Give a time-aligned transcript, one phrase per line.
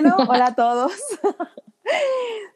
[0.00, 0.92] Bueno, hola a todos.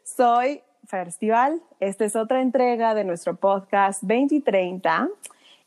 [0.03, 1.61] Soy Festival.
[1.79, 5.09] Esta es otra entrega de nuestro podcast 2030.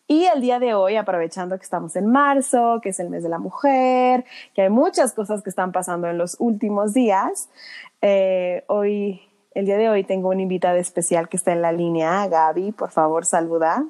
[0.09, 3.29] Y el día de hoy, aprovechando que estamos en marzo, que es el mes de
[3.29, 4.25] la mujer,
[4.55, 7.49] que hay muchas cosas que están pasando en los últimos días,
[8.03, 9.23] eh, hoy,
[9.55, 12.27] el día de hoy tengo una invitada especial que está en la línea.
[12.27, 13.85] Gaby, por favor, saluda.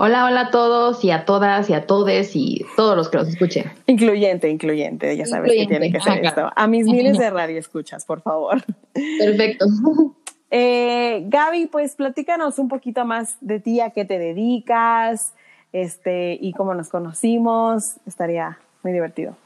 [0.00, 3.26] Hola, hola a todos y a todas y a todes y todos los que los
[3.26, 3.64] escuchen.
[3.88, 6.52] Incluyente, incluyente, ya sabes que tiene que ser esto.
[6.54, 8.62] A mis miles de radio escuchas, por favor.
[8.94, 9.66] Perfecto.
[10.50, 15.34] Eh, Gaby, pues platícanos un poquito más de ti, a qué te dedicas,
[15.74, 17.96] este, y cómo nos conocimos.
[18.06, 19.36] Estaría muy divertido.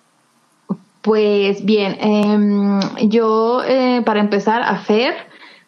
[1.00, 5.14] Pues bien, em, yo eh, para empezar a Fer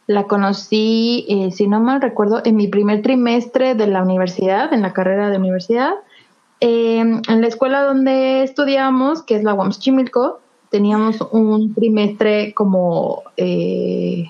[0.07, 4.83] la conocí, eh, si no mal recuerdo, en mi primer trimestre de la universidad, en
[4.83, 5.95] la carrera de universidad.
[6.61, 13.23] Em, en la escuela donde estudiamos, que es la UAMS Chimilco, teníamos un trimestre como
[13.37, 14.27] eh,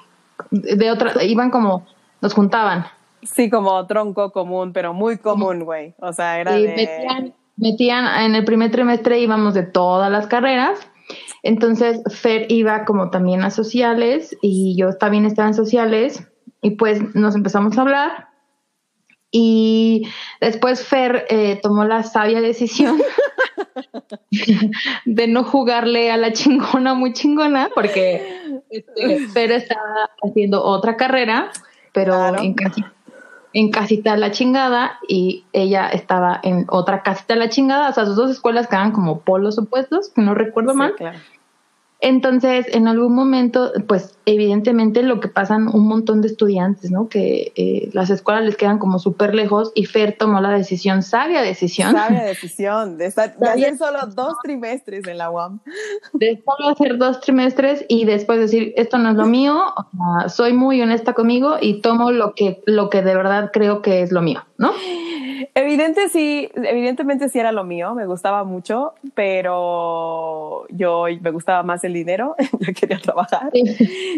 [0.50, 1.86] de otra, iban como,
[2.20, 2.86] nos juntaban.
[3.22, 5.94] Sí, como tronco común, pero muy común, güey.
[6.00, 6.68] O sea, era de...
[6.68, 10.78] Metían, metían, en el primer trimestre íbamos de todas las carreras
[11.42, 16.26] entonces, Fer iba como también a sociales y yo también estaba en sociales
[16.62, 18.28] y pues nos empezamos a hablar
[19.36, 20.06] y
[20.40, 23.02] después Fer eh, tomó la sabia decisión
[25.04, 31.50] de no jugarle a la chingona muy chingona porque este, Fer estaba haciendo otra carrera,
[31.92, 32.84] pero en casi
[33.54, 37.88] en casita la chingada y ella estaba en otra casita la chingada.
[37.88, 40.94] O sea, sus dos escuelas quedaban como polos opuestos, que no recuerdo mal.
[42.00, 47.08] Entonces, en algún momento, pues evidentemente lo que pasan un montón de estudiantes, ¿no?
[47.08, 51.40] Que eh, las escuelas les quedan como súper lejos y Fer tomó la decisión, sabia
[51.42, 51.92] decisión.
[51.92, 55.60] Sabia decisión, de, estar, de hacer solo dos trimestres en la UAM.
[56.12, 59.62] De solo hacer dos trimestres y después decir, esto no es lo mío,
[60.28, 64.12] soy muy honesta conmigo y tomo lo que, lo que de verdad creo que es
[64.12, 64.72] lo mío, ¿no?
[65.54, 71.82] Evidente sí, evidentemente sí era lo mío, me gustaba mucho, pero yo me gustaba más
[71.84, 73.50] el dinero, yo quería trabajar.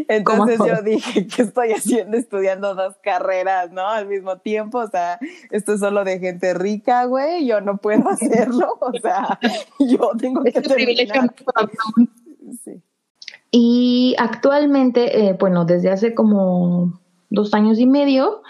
[0.08, 3.86] Entonces yo dije, ¿qué estoy haciendo estudiando dos carreras, no?
[3.88, 5.18] Al mismo tiempo, o sea,
[5.50, 9.38] esto es solo de gente rica, güey, yo no puedo hacerlo, o sea,
[9.78, 11.34] yo tengo que terminar.
[12.62, 12.82] Sí.
[13.50, 18.42] Y actualmente, eh, bueno, desde hace como dos años y medio,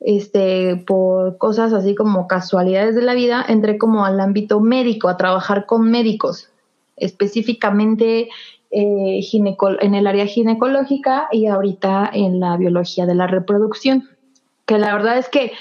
[0.00, 5.16] este, por cosas así como casualidades de la vida, entré como al ámbito médico, a
[5.16, 6.50] trabajar con médicos,
[6.96, 8.28] específicamente
[8.70, 14.08] eh, en el área ginecológica y ahorita en la biología de la reproducción.
[14.66, 15.52] Que la verdad es que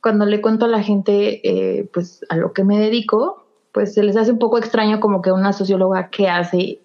[0.00, 4.02] cuando le cuento a la gente, eh, pues a lo que me dedico, pues se
[4.02, 6.80] les hace un poco extraño como que una socióloga que hace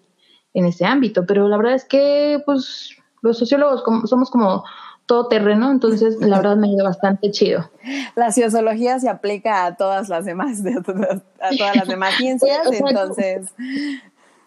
[0.54, 2.90] en ese ámbito, pero la verdad es que pues
[3.22, 4.64] los sociólogos somos como
[5.06, 7.70] todo terreno, entonces la verdad me ha ido bastante chido.
[8.14, 13.52] La sociología se aplica a todas las demás, a todas las demás ciencias, entonces...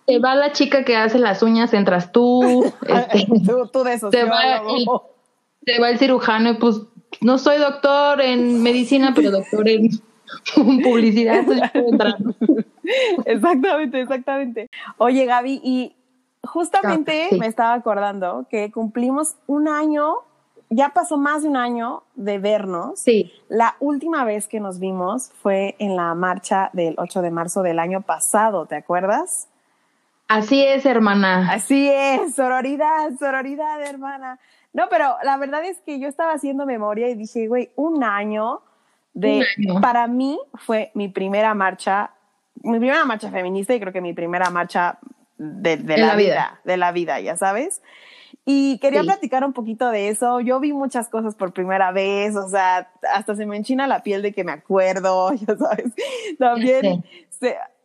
[0.06, 2.66] Te va la chica que hace las uñas, entras tú.
[2.88, 3.26] Este,
[3.72, 4.86] tú, de te va, el,
[5.66, 6.82] te va el cirujano y pues
[7.22, 9.90] no soy doctor en medicina, pero doctor en
[10.82, 11.46] publicidad.
[13.26, 14.70] exactamente, exactamente.
[14.98, 15.96] Oye, Gaby, y
[16.44, 20.16] justamente me estaba acordando que cumplimos un año
[20.76, 23.00] ya pasó más de un año de vernos.
[23.00, 23.32] Sí.
[23.50, 27.80] La última vez que nos vimos fue en la marcha del 8 de marzo del
[27.80, 29.48] año pasado, ¿te acuerdas?
[30.28, 31.52] Así es, hermana.
[31.52, 34.40] Así es, sororidad, sororidad, hermana.
[34.74, 38.62] No, pero la verdad es que yo estaba haciendo memoria y dije, güey, un año
[39.14, 39.46] de...
[39.82, 42.12] Para mí fue mi primera marcha,
[42.64, 44.98] mi primera marcha feminista y creo que mi primera marcha
[45.38, 47.82] de, la, vida, de la vida, ya sabes.
[48.46, 50.42] Y quería platicar un poquito de eso.
[50.42, 54.22] Yo vi muchas cosas por primera vez, o sea, hasta se me enchina la piel
[54.22, 55.94] de que me acuerdo, ya sabes.
[56.38, 57.06] También,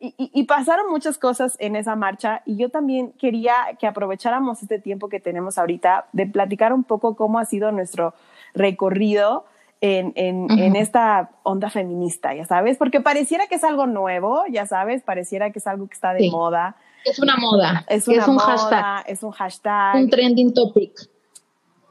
[0.01, 4.79] y, y, pasaron muchas cosas en esa marcha y yo también quería que aprovecháramos este
[4.79, 8.15] tiempo que tenemos ahorita de platicar un poco cómo ha sido nuestro
[8.55, 9.45] recorrido
[9.81, 14.67] en, en, en, esta onda feminista, ya sabes, porque pareciera que es algo nuevo, ya
[14.67, 17.85] sabes, pareciera que es algo que está de moda es una moda.
[17.89, 19.05] Es, un hashtag.
[19.07, 19.97] Es un hashtag.
[19.97, 20.93] Un trending topic.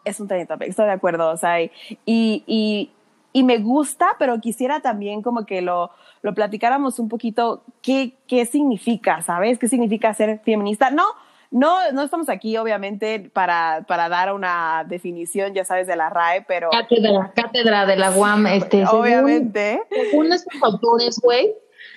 [0.04, 1.30] Es un trending topic, estoy de acuerdo.
[1.30, 1.71] O sea, y,
[2.06, 2.92] y,
[3.33, 8.45] y me gusta, pero quisiera también como que lo, lo platicáramos un poquito qué, qué
[8.45, 9.59] significa, ¿sabes?
[9.59, 10.92] ¿Qué significa ser feminista?
[10.92, 11.06] No,
[11.51, 16.44] no, no estamos aquí, obviamente, para, para dar una definición, ya sabes, de la RAE,
[16.48, 16.69] pero.
[16.69, 18.86] Cátedra, cátedra de la UAM, este.
[18.86, 19.81] Obviamente.
[19.89, 20.30] Según,
[20.62, 21.54] autores, güey.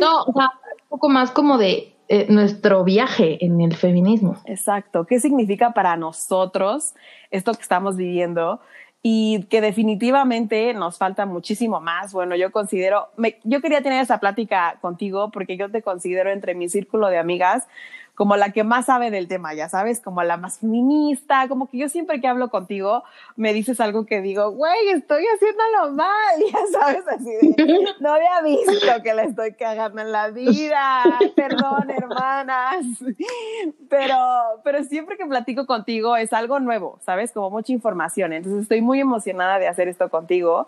[0.00, 0.50] no, o sea,
[0.90, 4.36] poco más como de eh, nuestro viaje en el feminismo.
[4.44, 5.06] Exacto.
[5.06, 6.94] ¿Qué significa para nosotros
[7.30, 8.60] esto que estamos viviendo?
[9.02, 12.12] y que definitivamente nos falta muchísimo más.
[12.12, 13.08] Bueno, yo considero,
[13.44, 17.66] yo quería tener esa plática contigo porque yo te considero entre mi círculo de amigas
[18.20, 21.78] como la que más sabe del tema, ya sabes, como la más feminista, como que
[21.78, 23.02] yo siempre que hablo contigo
[23.34, 28.42] me dices algo que digo, güey, estoy haciéndolo mal, ya sabes, así de, no había
[28.42, 31.02] visto que la estoy cagando en la vida,
[31.34, 32.84] perdón, hermanas,
[33.88, 34.18] pero,
[34.64, 39.00] pero siempre que platico contigo es algo nuevo, sabes, como mucha información, entonces estoy muy
[39.00, 40.66] emocionada de hacer esto contigo.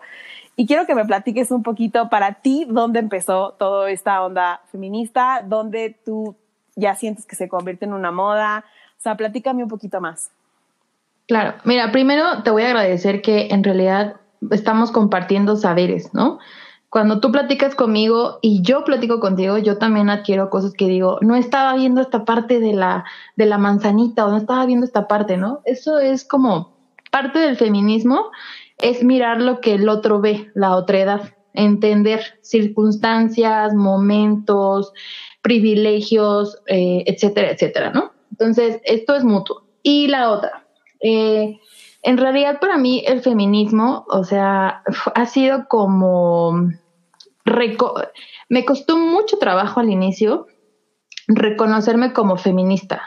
[0.55, 5.43] Y quiero que me platiques un poquito para ti dónde empezó toda esta onda feminista,
[5.43, 6.35] dónde tú
[6.75, 8.65] ya sientes que se convierte en una moda?
[8.97, 10.31] O sea, platícame un poquito más.
[11.27, 14.17] Claro, mira, primero te voy a agradecer que en realidad
[14.51, 16.39] estamos compartiendo saberes, ¿no?
[16.89, 21.35] Cuando tú platicas conmigo y yo platico contigo, yo también adquiero cosas que digo, no
[21.35, 23.03] estaba viendo esta parte de la,
[23.35, 25.61] de la manzanita o no estaba viendo esta parte, ¿no?
[25.65, 26.73] Eso es como
[27.09, 28.29] parte del feminismo,
[28.77, 31.21] es mirar lo que el otro ve, la otra edad,
[31.53, 34.93] entender circunstancias, momentos,
[35.41, 38.11] privilegios, eh, etcétera, etcétera, ¿no?
[38.31, 39.63] Entonces, esto es mutuo.
[39.83, 40.65] Y la otra,
[41.01, 41.59] eh,
[42.01, 44.83] en realidad para mí el feminismo, o sea,
[45.15, 46.69] ha sido como...
[48.49, 50.47] me costó mucho trabajo al inicio
[51.27, 53.01] reconocerme como feminista.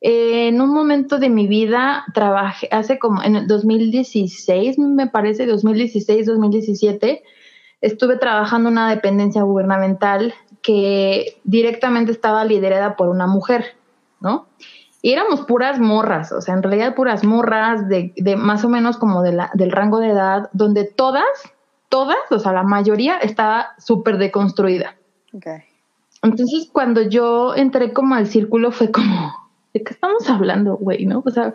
[0.00, 6.26] en un momento de mi vida trabajé, hace como en el 2016, me parece, 2016,
[6.26, 7.22] 2017,
[7.84, 13.76] estuve trabajando en una dependencia gubernamental que directamente estaba liderada por una mujer,
[14.20, 14.46] ¿no?
[15.02, 19.22] Y éramos puras morras, o sea, en realidad puras morras de, más o menos como
[19.22, 21.24] de la, del rango de edad, donde todas,
[21.90, 24.96] todas, o sea, la mayoría estaba súper deconstruida.
[25.34, 25.64] Okay.
[26.22, 29.34] Entonces, cuando yo entré como al círculo, fue como,
[29.74, 31.04] ¿de qué estamos hablando, güey?
[31.04, 31.22] ¿No?
[31.22, 31.52] O sea,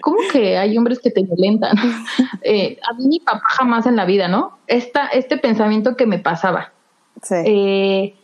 [0.00, 1.76] ¿cómo que hay hombres que te violentan?
[2.42, 4.58] Eh, a mí mi papá jamás en la vida, ¿no?
[4.66, 6.72] Esta, este pensamiento que me pasaba.
[7.20, 7.34] Sí.
[7.44, 8.14] Eh,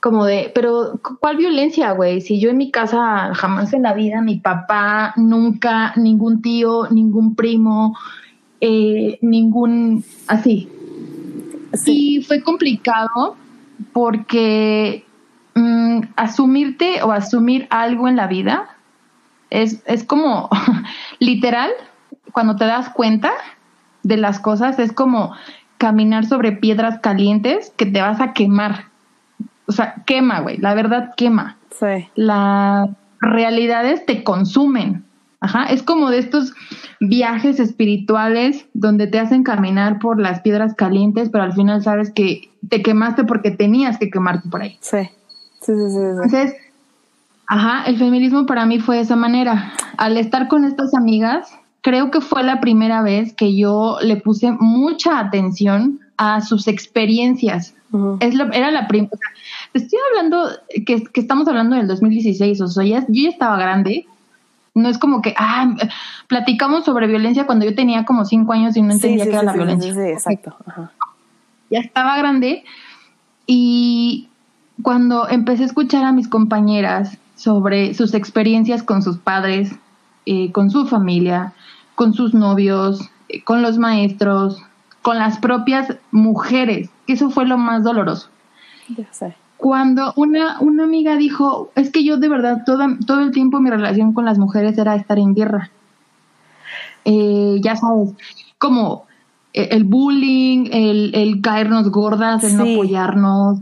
[0.00, 2.20] como de, pero ¿cuál violencia, güey?
[2.20, 7.34] Si yo en mi casa jamás en la vida, mi papá, nunca, ningún tío, ningún
[7.34, 7.98] primo,
[8.60, 10.68] eh, ningún, así.
[11.74, 12.22] Sí.
[12.22, 13.36] fue complicado
[13.92, 15.04] porque
[15.54, 18.78] mm, asumirte o asumir algo en la vida
[19.50, 20.48] es, es como,
[21.28, 21.70] literal,
[22.32, 23.32] cuando te das cuenta
[24.02, 25.34] de las cosas, es como
[25.76, 28.88] caminar sobre piedras calientes que te vas a quemar
[29.68, 31.58] o sea, quema, güey, la verdad quema.
[31.70, 32.08] Sí.
[32.14, 32.88] Las
[33.20, 35.04] realidades te consumen.
[35.40, 36.54] Ajá, es como de estos
[37.00, 42.50] viajes espirituales donde te hacen caminar por las piedras calientes, pero al final sabes que
[42.68, 44.78] te quemaste porque tenías que quemarte por ahí.
[44.80, 45.02] Sí,
[45.60, 45.98] sí, sí, sí.
[45.98, 46.56] Entonces,
[47.48, 49.72] ajá, el feminismo para mí fue de esa manera.
[49.96, 51.50] Al estar con estas amigas,
[51.80, 57.74] creo que fue la primera vez que yo le puse mucha atención a sus experiencias.
[58.20, 59.16] es era la primera.
[59.72, 60.50] estoy hablando
[60.84, 64.06] que, estamos hablando del 2016, o sea, yo ya estaba grande.
[64.74, 65.74] No es como que, ah,
[66.28, 69.54] platicamos sobre violencia cuando yo tenía como cinco años y no entendía qué era la
[69.54, 69.92] violencia.
[69.92, 70.54] Sí, exacto.
[71.70, 72.64] Ya estaba grande
[73.46, 74.28] y
[74.82, 79.70] cuando empecé a escuchar a mis compañeras sobre sus experiencias con sus padres,
[80.26, 81.52] eh, con su familia,
[81.94, 84.60] con sus novios, eh, con los maestros,
[85.02, 88.28] con las propias mujeres, que eso fue lo más doloroso.
[89.56, 93.70] Cuando una, una amiga dijo, es que yo de verdad toda, todo el tiempo mi
[93.70, 95.70] relación con las mujeres era estar en guerra.
[97.04, 98.10] Eh, ya sabes,
[98.58, 99.06] como
[99.52, 103.60] eh, el bullying, el, el caernos gordas, el no apoyarnos,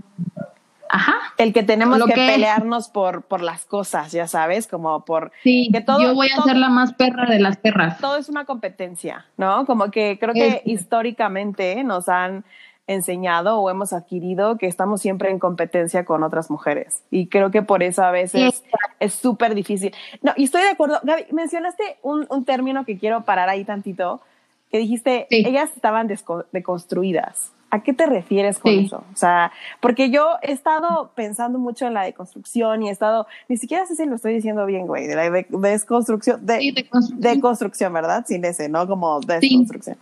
[0.97, 1.15] Ajá.
[1.37, 5.81] El que tenemos que, pelearnos por, por las cosas, ya sabes, como por sí, que
[5.81, 6.01] todo.
[6.01, 7.99] Yo voy a ser la más perra de las perras.
[7.99, 9.67] Todo es una competencia, ¿no?
[9.67, 12.45] Como que creo que históricamente nos han
[12.87, 17.03] enseñado o hemos adquirido que estamos siempre en competencia con otras mujeres.
[17.11, 18.63] Y creo que por eso a veces
[19.01, 19.95] es súper difícil.
[20.23, 21.01] No, y estoy de acuerdo.
[21.03, 24.23] Gaby, mencionaste un, un término que quiero parar ahí tantito,
[24.71, 26.09] que dijiste, ellas estaban
[26.53, 27.53] deconstruidas.
[27.71, 29.05] ¿A qué te refieres con eso?
[29.13, 33.57] O sea, porque yo he estado pensando mucho en la deconstrucción y he estado, ni
[33.57, 38.25] siquiera sé si lo estoy diciendo bien, güey, de la desconstrucción, de, de, construcción, ¿verdad?
[38.27, 38.87] Sin ese, ¿no?
[38.87, 39.97] Como desconstrucción.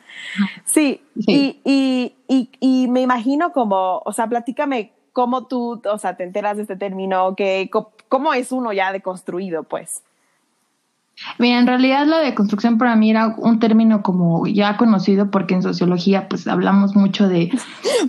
[0.66, 1.61] Sí, sí.
[1.64, 6.56] Y, y, y, me imagino como, o sea, platícame cómo tú, o sea, te enteras
[6.56, 7.71] de este término, que,
[8.09, 10.02] cómo es uno ya deconstruido, pues.
[11.38, 15.62] Mira, en realidad la deconstrucción para mí era un término como ya conocido porque en
[15.62, 17.50] sociología pues hablamos mucho de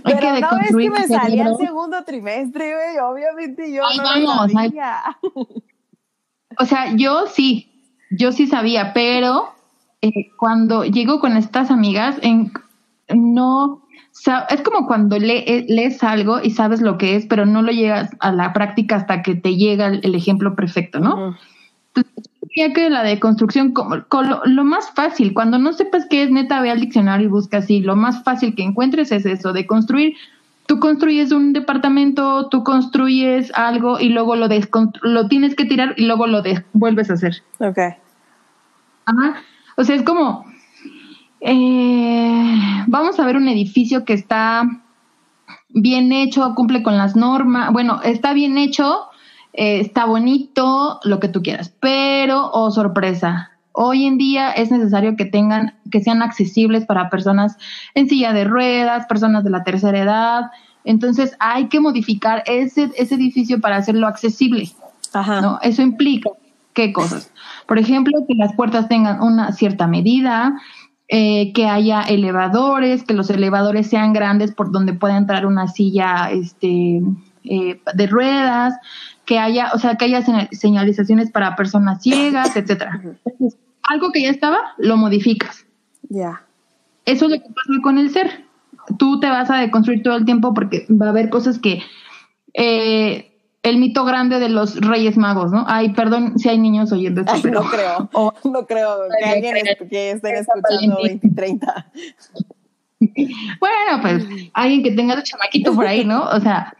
[0.04, 4.52] hay que deconstruir no que me salía el segundo trimestre, güey, obviamente yo no vamos,
[4.52, 5.02] sabía.
[6.58, 7.70] O sea, yo sí,
[8.10, 9.50] yo sí sabía, pero
[10.02, 12.52] eh, cuando llego con estas amigas, en,
[13.14, 13.82] no,
[14.50, 18.10] es como cuando eh, lees algo y sabes lo que es, pero no lo llegas
[18.20, 21.36] a la práctica hasta que te llega el, ejemplo perfecto, ¿no?
[22.72, 26.80] Que la deconstrucción, como, lo, más fácil, cuando no sepas qué es neta, ve al
[26.80, 30.14] diccionario y busca así, lo más fácil que encuentres es eso, de construir.
[30.66, 34.48] Tú construyes un departamento, tú construyes algo y luego lo,
[35.02, 37.42] lo tienes que tirar y luego lo vuelves a hacer.
[37.58, 37.78] Ok.
[39.04, 39.42] Ajá.
[39.76, 40.46] O sea, es como,
[41.40, 44.64] eh, vamos a ver un edificio que está
[45.68, 49.10] bien hecho, cumple con las normas, bueno, está bien hecho,
[49.56, 55.16] eh, está bonito, lo que tú quieras, pero, oh sorpresa, hoy en día es necesario
[55.16, 57.56] que tengan, que sean accesibles para personas
[57.94, 60.50] en silla de ruedas, personas de la tercera edad,
[60.84, 64.70] entonces hay que modificar ese, ese edificio para hacerlo accesible.
[65.12, 65.40] Ajá.
[65.40, 65.58] ¿no?
[65.62, 66.30] Eso implica
[66.72, 67.32] qué cosas.
[67.66, 70.60] Por ejemplo, que las puertas tengan una cierta medida,
[71.08, 76.30] eh, que haya elevadores, que los elevadores sean grandes por donde pueda entrar una silla
[76.30, 77.00] este,
[77.44, 78.74] eh, de ruedas,
[79.26, 83.02] que haya, o sea, que haya señalizaciones para personas ciegas, etcétera.
[83.82, 85.66] algo que ya estaba, lo modificas.
[86.08, 86.42] Ya.
[87.04, 88.46] Eso es lo que pasa con el ser.
[88.98, 91.82] Tú te vas a deconstruir todo el tiempo porque va a haber cosas que
[92.54, 95.64] eh, el mito grande de los Reyes Magos, ¿no?
[95.66, 97.62] Ay, perdón si hay niños oyendo esto, pero...
[97.62, 98.08] No creo,
[98.44, 99.54] no creo que alguien
[99.90, 101.86] que estén escuchando 20 30.
[102.98, 106.24] Bueno, pues alguien que tenga su chamaquito por ahí, ¿no?
[106.30, 106.74] O sea,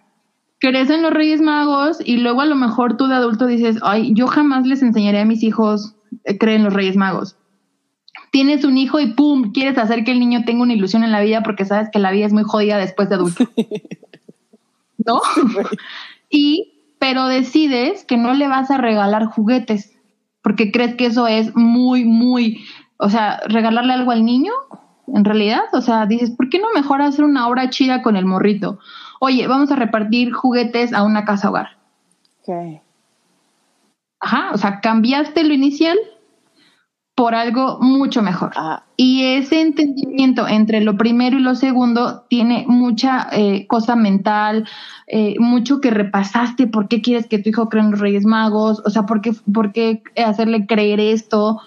[0.61, 4.27] crecen los Reyes Magos y luego a lo mejor tú de adulto dices, ay, yo
[4.27, 5.95] jamás les enseñaré a mis hijos
[6.25, 7.37] eh, creen los Reyes Magos.
[8.33, 11.21] Tienes un hijo y pum, quieres hacer que el niño tenga una ilusión en la
[11.21, 13.45] vida porque sabes que la vida es muy jodida después de adulto.
[15.07, 15.21] ¿No?
[16.31, 19.97] y, pero decides que no le vas a regalar juguetes
[20.47, 22.65] porque crees que eso es muy, muy,
[22.99, 24.53] o sea, regalarle algo al niño,
[25.09, 28.27] en realidad, o sea, dices, ¿por qué no mejor hacer una obra chida con el
[28.27, 28.79] morrito?
[29.21, 31.77] Oye, vamos a repartir juguetes a una casa hogar.
[32.43, 32.81] Okay.
[34.21, 35.99] Ajá, o sea, cambiaste lo inicial
[37.15, 38.53] por algo mucho mejor.
[38.57, 38.85] Ah.
[38.97, 44.69] Y ese entendimiento entre lo primero y lo segundo tiene mucha eh, cosa mental,
[45.07, 48.83] eh, mucho que repasaste, por qué quieres que tu hijo crea en los Reyes Magos,
[48.85, 51.61] o sea, por qué, por qué hacerle creer esto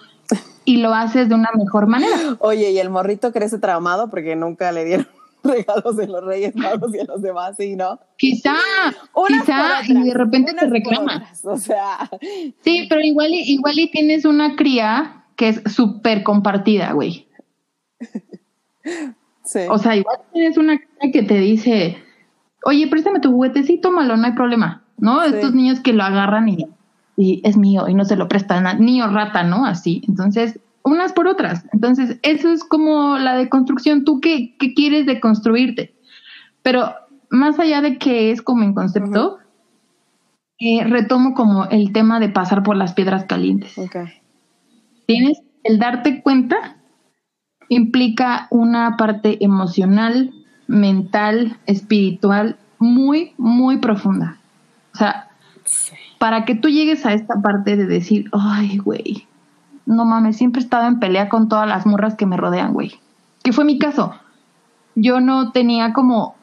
[0.64, 2.16] y lo haces de una mejor manera.
[2.38, 5.08] Oye, ¿y el morrito crece traumado porque nunca le dieron
[5.44, 7.98] regalos de los Reyes Magos y a los demás, ¿sí, no?
[8.16, 8.56] Quizá,
[9.26, 11.28] quizá, y de repente te reclama.
[11.44, 12.10] o sea.
[12.62, 17.28] Sí, pero igual, igual y tienes una cría que es súper compartida, güey.
[19.42, 19.60] Sí.
[19.68, 21.98] O sea, igual tienes una cría que te dice,
[22.64, 25.24] oye, préstame tu juguete, sí, tómalo, no hay problema, ¿no?
[25.24, 26.68] Estos niños que lo agarran y,
[27.16, 29.66] y es mío y no se lo prestan a niño rata, ¿no?
[29.66, 30.02] Así.
[30.06, 30.60] Entonces,
[30.94, 31.64] unas por otras.
[31.72, 34.04] Entonces, eso es como la deconstrucción.
[34.04, 35.94] ¿Tú qué, qué quieres deconstruirte?
[36.62, 36.94] Pero
[37.30, 39.38] más allá de que es como en concepto,
[40.58, 43.74] eh, retomo como el tema de pasar por las piedras calientes.
[45.06, 46.76] Tienes el darte cuenta
[47.70, 50.34] implica una parte emocional,
[50.66, 54.38] mental, espiritual muy, muy profunda.
[54.92, 55.28] O sea,
[56.18, 59.26] para que tú llegues a esta parte de decir, ay, güey,
[59.86, 63.00] no mames, siempre he estado en pelea con todas las morras que me rodean, güey.
[63.42, 64.14] ¿Qué fue mi caso.
[64.94, 66.36] Yo no tenía como,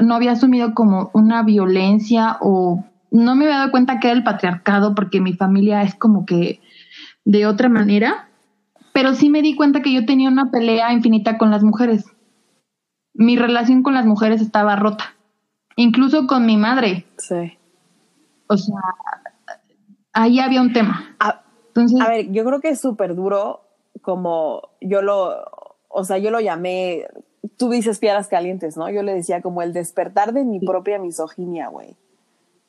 [0.00, 4.24] no había asumido como una violencia o no me había dado cuenta que era el
[4.24, 6.60] patriarcado porque mi familia es como que
[7.24, 8.28] de otra manera,
[8.92, 12.06] pero sí me di cuenta que yo tenía una pelea infinita con las mujeres.
[13.14, 15.14] Mi relación con las mujeres estaba rota,
[15.76, 17.06] incluso con mi madre.
[17.18, 17.58] Sí.
[18.48, 18.76] O sea,
[20.12, 21.14] ahí había un tema.
[21.20, 21.42] Ah,
[22.00, 23.62] a ver, yo creo que es súper duro
[24.02, 25.44] como yo lo,
[25.88, 27.06] o sea, yo lo llamé,
[27.56, 28.88] tú dices piedras calientes, ¿no?
[28.90, 31.96] Yo le decía como el despertar de mi propia misoginia, güey.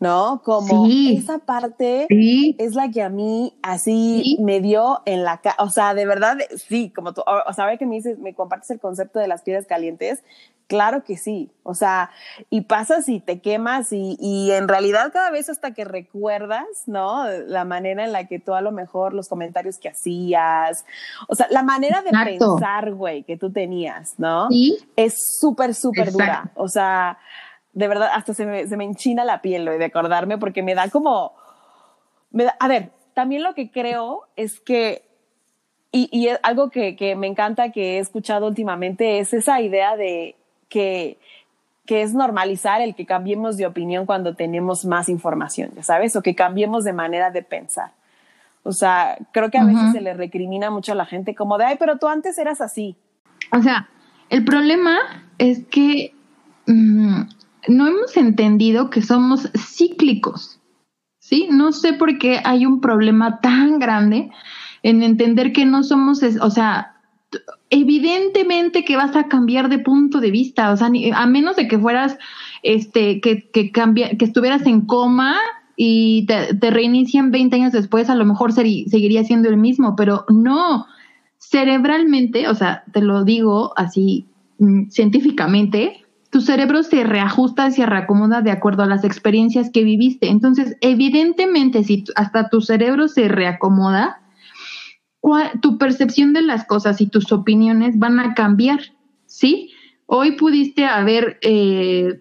[0.02, 0.42] ¿No?
[0.44, 5.70] Como esa parte es la que a mí así me dio en la cara, o
[5.70, 9.20] sea, de verdad, sí, como tú, o sea, que me dices, me compartes el concepto
[9.20, 10.24] de las piedras calientes,
[10.72, 12.12] Claro que sí, o sea,
[12.50, 17.28] y pasas y te quemas y, y, en realidad cada vez hasta que recuerdas, ¿no?
[17.28, 20.86] La manera en la que tú a lo mejor los comentarios que hacías,
[21.28, 24.48] o sea, la manera de pensar, güey, que tú tenías, ¿no?
[24.48, 24.78] ¿Sí?
[24.96, 27.18] Es súper, súper dura, o sea,
[27.74, 30.90] de verdad, hasta se me, se me enchina la piel de acordarme porque me da
[30.90, 31.34] como,
[32.32, 35.04] me da, a ver, también lo que creo es que,
[35.92, 40.36] y, y algo que, que me encanta que he escuchado últimamente es esa idea de
[40.70, 41.18] que
[41.86, 46.22] que es normalizar el que cambiemos de opinión cuando tenemos más información, ya sabes, o
[46.22, 47.92] que cambiemos de manera de pensar.
[48.64, 51.66] O sea, creo que a veces se le recrimina mucho a la gente como de,
[51.66, 52.96] ay, pero tú antes eras así.
[53.52, 53.90] O sea,
[54.30, 55.00] el problema
[55.40, 56.14] es que
[57.68, 60.60] no hemos entendido que somos cíclicos,
[61.20, 61.48] ¿sí?
[61.52, 64.32] No sé por qué hay un problema tan grande
[64.84, 66.96] en entender que no somos, o sea,
[67.70, 71.80] evidentemente que vas a cambiar de punto de vista, o sea, a menos de que
[71.80, 72.18] fueras,
[72.64, 75.38] este, que, que, que estuvieras en coma
[75.76, 80.86] y te, reinician 20 años después, a lo mejor seguiría siendo el mismo, pero no,
[81.40, 84.28] cerebralmente, o sea, te lo digo así
[84.60, 86.01] mm, científicamente,
[86.32, 90.30] tu cerebro se reajusta y se reacomoda de acuerdo a las experiencias que viviste.
[90.30, 94.22] Entonces, evidentemente, si hasta tu cerebro se reacomoda,
[95.62, 98.80] tu percepción de las cosas y tus opiniones van a cambiar,
[99.26, 99.72] ¿sí?
[100.06, 102.20] Hoy pudiste haber, eh,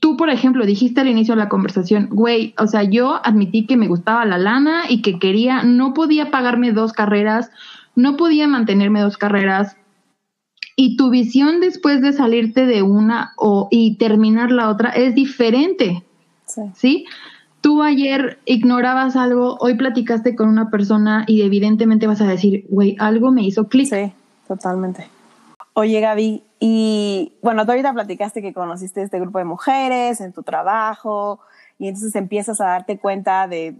[0.00, 3.76] tú por ejemplo dijiste al inicio de la conversación, güey, o sea, yo admití que
[3.76, 7.52] me gustaba la lana y que quería, no podía pagarme dos carreras,
[7.94, 9.76] no podía mantenerme dos carreras.
[10.76, 16.02] Y tu visión después de salirte de una o, y terminar la otra es diferente.
[16.46, 16.62] Sí.
[16.74, 17.06] ¿sí?
[17.62, 22.96] tú ayer ignorabas algo, hoy platicaste con una persona y evidentemente vas a decir, güey,
[22.98, 23.88] algo me hizo clic.
[23.88, 24.12] Sí,
[24.46, 25.08] totalmente.
[25.72, 30.42] Oye, Gaby, y bueno, tú ahorita platicaste que conociste este grupo de mujeres en tu
[30.42, 31.40] trabajo
[31.78, 33.74] y entonces empiezas a darte cuenta de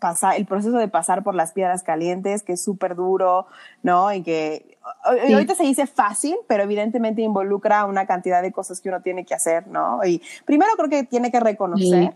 [0.00, 3.46] pasar, el proceso de pasar por las piedras calientes, que es súper duro,
[3.82, 4.12] ¿no?
[4.12, 4.67] Y que
[5.04, 9.34] ahorita se dice fácil, pero evidentemente involucra una cantidad de cosas que uno tiene que
[9.34, 10.00] hacer, ¿no?
[10.04, 12.14] Y primero creo que tiene que reconocer.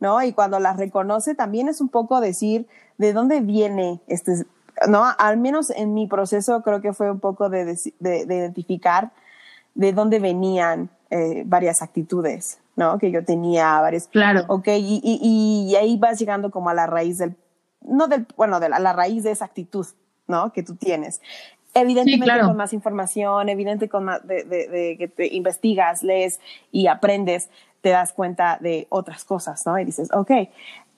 [0.00, 0.22] ¿no?
[0.22, 4.46] Y cuando las reconoce también es un poco decir de dónde viene este,
[4.88, 5.04] ¿no?
[5.18, 9.12] Al menos en mi proceso creo que fue un poco de, identificar
[9.74, 12.98] de dónde venían eh, varias actitudes, ¿no?
[12.98, 14.08] Que yo tenía, varias.
[14.08, 14.44] Claro.
[14.48, 17.36] Ok, y, y, y, ahí vas llegando como a la raíz del,
[17.82, 19.86] no del, bueno, de la, la raíz de esa actitud,
[20.26, 20.52] ¿no?
[20.52, 21.20] Que tú tienes.
[21.74, 26.40] Evidentemente con más información, evidente con más de, de, de, que te investigas, lees
[26.72, 27.48] y aprendes,
[27.80, 29.78] te das cuenta de otras cosas, ¿no?
[29.78, 30.30] Y dices, ok.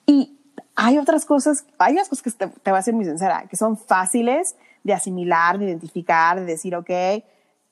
[0.05, 0.37] Y
[0.75, 3.55] hay otras cosas, hay unas cosas que te, te voy a ser muy sincera, que
[3.55, 6.89] son fáciles de asimilar, de identificar, de decir, ok,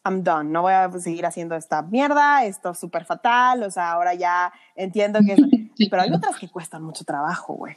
[0.06, 3.92] I'm done, no voy a seguir haciendo esta mierda, esto es súper fatal, o sea,
[3.92, 5.34] ahora ya entiendo que...
[5.34, 5.40] Es...
[5.90, 7.76] Pero hay otras que cuestan mucho trabajo, güey.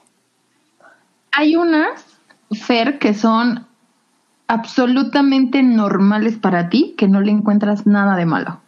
[1.33, 2.05] Hay unas,
[2.53, 3.67] Fer, que son
[4.47, 8.61] absolutamente normales para ti, que no le encuentras nada de malo.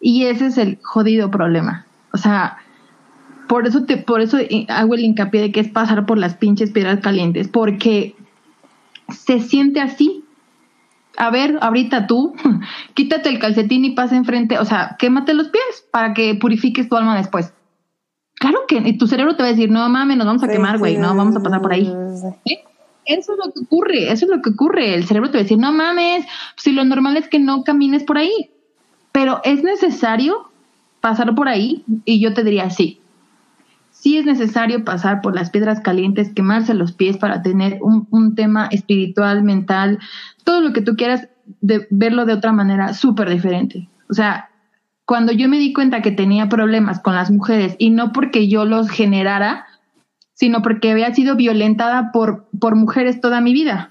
[0.00, 1.86] Y ese es el jodido problema.
[2.12, 2.58] O sea,
[3.48, 4.38] por eso te, por eso
[4.68, 8.16] hago el hincapié de que es pasar por las pinches piedras calientes, porque
[9.08, 10.24] se siente así.
[11.16, 12.34] A ver, ahorita tú,
[12.94, 16.96] quítate el calcetín y pasa enfrente, o sea, quémate los pies para que purifiques tu
[16.96, 17.54] alma después.
[18.34, 20.98] Claro que tu cerebro te va a decir, no mames, nos vamos a quemar, güey,
[20.98, 21.90] no, vamos a pasar por ahí.
[23.06, 24.94] Eso es lo que ocurre, eso es lo que ocurre.
[24.94, 26.24] El cerebro te va a decir, no mames,
[26.56, 28.50] si lo normal es que no camines por ahí.
[29.12, 30.50] Pero es necesario
[31.00, 33.00] pasar por ahí y yo te diría sí.
[33.90, 38.66] Sí es necesario pasar por las piedras calientes, quemarse los pies para tener un, tema
[38.70, 39.98] espiritual, mental,
[40.44, 41.28] todo lo que tú quieras,
[41.60, 43.88] de verlo de otra manera súper diferente.
[44.10, 44.50] O sea,
[45.06, 48.64] cuando yo me di cuenta que tenía problemas con las mujeres y no porque yo
[48.64, 49.66] los generara,
[50.36, 53.90] sino porque había sido violentada por, por mujeres toda mi vida.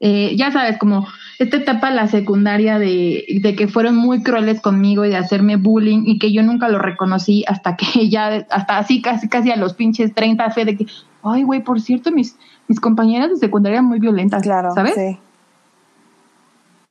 [0.00, 1.06] Eh, ya sabes, como
[1.38, 6.18] esta etapa, la secundaria, de, que fueron muy crueles conmigo y de hacerme bullying y
[6.18, 10.14] que yo nunca lo reconocí hasta que ya, hasta así casi, casi a los pinches
[10.14, 10.86] 30 fe de que,
[11.22, 14.94] ay, güey, por cierto, mis, mis compañeras de secundaria muy violentas, claro, ¿sabes?
[14.94, 15.18] Sí.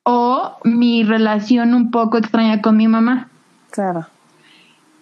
[0.04, 3.30] O mi relación un poco extraña con mi mamá.
[3.72, 4.06] Claro.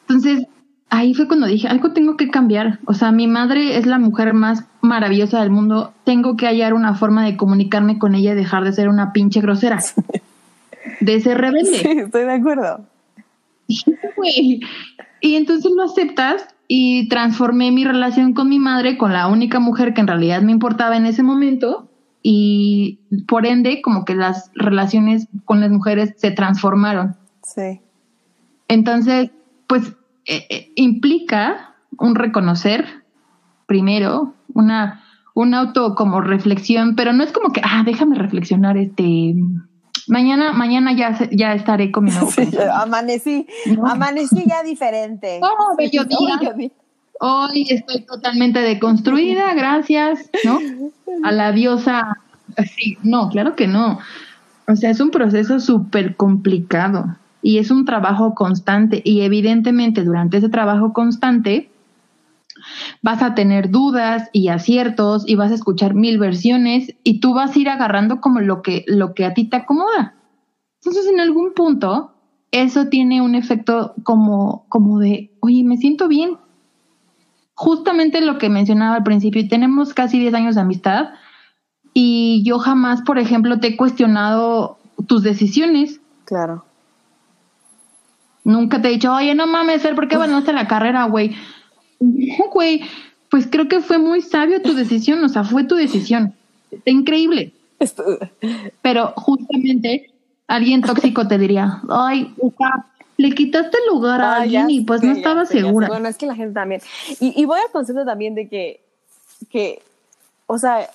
[0.08, 0.47] Entonces,
[0.93, 2.79] ahí fue cuando dije, algo tengo que cambiar.
[2.86, 5.91] O sea, mi madre es la mujer más maravillosa del mundo.
[6.03, 9.41] Tengo que hallar una forma de comunicarme con ella y dejar de ser una pinche
[9.41, 9.79] grosera.
[10.99, 11.77] De ser rebelde.
[11.77, 12.82] Sí, estoy de acuerdo.
[15.21, 19.93] y entonces lo aceptas y transformé mi relación con mi madre con la única mujer
[19.93, 21.89] que en realidad me importaba en ese momento
[22.21, 27.15] y por ende como que las relaciones con las mujeres se transformaron.
[27.41, 27.79] Sí.
[28.67, 29.32] Entonces,
[29.67, 29.93] pues
[30.25, 33.03] eh, eh, implica un reconocer
[33.65, 39.36] primero, una, un auto como reflexión, pero no es como que, ah, déjame reflexionar, este,
[40.07, 42.29] mañana, mañana ya, ya estaré con mi nuevo
[42.75, 43.47] Amanecí,
[43.86, 45.39] amanecí ya diferente.
[45.43, 46.71] Oh, bello día.
[47.19, 50.59] hoy estoy totalmente deconstruida, gracias, ¿no?
[51.23, 52.17] A la diosa.
[52.77, 53.99] Sí, no, claro que no.
[54.67, 60.38] O sea, es un proceso súper complicado y es un trabajo constante y evidentemente durante
[60.38, 61.69] ese trabajo constante
[63.01, 67.56] vas a tener dudas y aciertos y vas a escuchar mil versiones y tú vas
[67.56, 70.15] a ir agarrando como lo que, lo que a ti te acomoda.
[70.82, 72.12] Entonces, en algún punto,
[72.51, 76.38] eso tiene un efecto como, como de, oye, me siento bien.
[77.56, 81.10] Justamente lo que mencionaba al principio, tenemos casi 10 años de amistad
[81.93, 84.77] y yo jamás, por ejemplo, te he cuestionado
[85.08, 85.99] tus decisiones.
[86.25, 86.63] Claro.
[88.43, 91.36] Nunca te he dicho, oye, no mames, ¿por qué abandonaste la carrera, güey?
[91.99, 92.82] No, güey,
[93.29, 96.34] pues creo que fue muy sabio tu decisión, o sea, fue tu decisión.
[96.71, 97.53] Está increíble.
[98.82, 100.12] Pero justamente
[100.47, 102.34] alguien tóxico te diría, ay,
[103.17, 105.88] le quitaste el lugar a alguien y pues no estaba segura.
[105.88, 106.82] Bueno, es que la gente también.
[107.19, 108.82] Y, y voy al concepto también de que,
[109.49, 109.82] que,
[110.47, 110.89] o sea,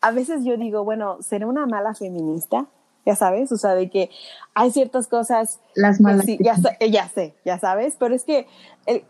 [0.00, 2.66] a veces yo digo, bueno, ¿seré una mala feminista?
[3.06, 4.10] Ya sabes, o sea, de que
[4.54, 5.60] hay ciertas cosas.
[5.74, 6.26] Las malas.
[6.26, 8.46] Sí, ya, ya, sé, ya sabes, pero es que.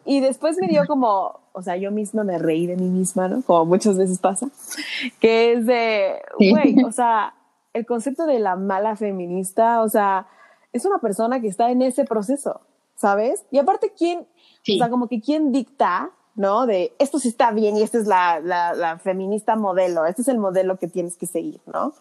[0.05, 3.43] y después me dio como, o sea, yo misma me reí de mí misma, ¿no?
[3.43, 4.49] Como muchas veces pasa.
[5.21, 7.35] Que es de, güey, o sea,
[7.73, 10.27] el concepto de la mala feminista, o sea,
[10.73, 12.61] es una persona que está en ese proceso,
[12.97, 13.45] ¿sabes?
[13.51, 16.67] Y aparte, ¿quién, o sea, como que quién dicta, ¿no?
[16.67, 20.29] De esto sí está bien y esta es la, la, la, feminista modelo, este es
[20.29, 21.93] el modelo que tienes que seguir, ¿no?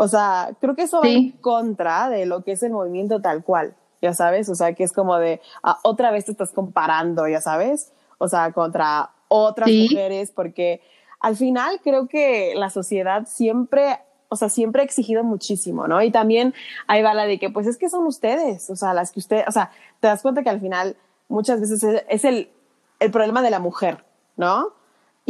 [0.00, 3.42] O sea, creo que eso va en contra de lo que es el movimiento tal
[3.42, 7.26] cual, ya sabes, o sea, que es como de, ah, otra vez te estás comparando,
[7.26, 10.80] ya sabes, o sea, contra otras mujeres, porque
[11.18, 16.00] al final creo que la sociedad siempre o sea, siempre ha exigido muchísimo, ¿no?
[16.00, 16.54] Y también
[16.86, 19.42] ahí va la de que, pues es que son ustedes, o sea, las que usted,
[19.48, 22.52] o sea, te das cuenta que al final muchas veces es, el,
[23.00, 24.04] el, problema de la mujer,
[24.36, 24.68] ¿no?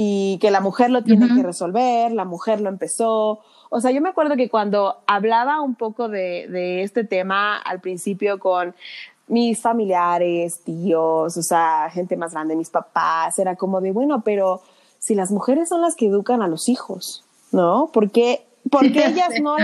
[0.00, 3.40] Y que la mujer lo tiene que resolver, la mujer lo empezó.
[3.68, 7.80] O sea, yo me acuerdo que cuando hablaba un poco de, de este tema al
[7.80, 8.76] principio con
[9.26, 14.62] mis familiares, tíos, o sea, gente más grande, mis papás, era como de, bueno, pero
[15.00, 17.90] si las mujeres son las que educan a los hijos, ¿no?
[17.92, 19.56] Porque porque ellas no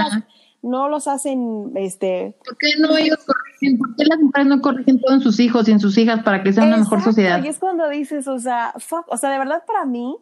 [0.65, 2.35] no los hacen, este...
[2.45, 3.79] ¿Por qué no ellos corrigen?
[3.79, 6.53] ¿Por qué las mujeres no corrigen todos sus hijos y en sus hijas para que
[6.53, 7.43] sea una mejor sociedad?
[7.45, 10.17] Y es cuando dices, o sea, fuck, o sea, de verdad para mí,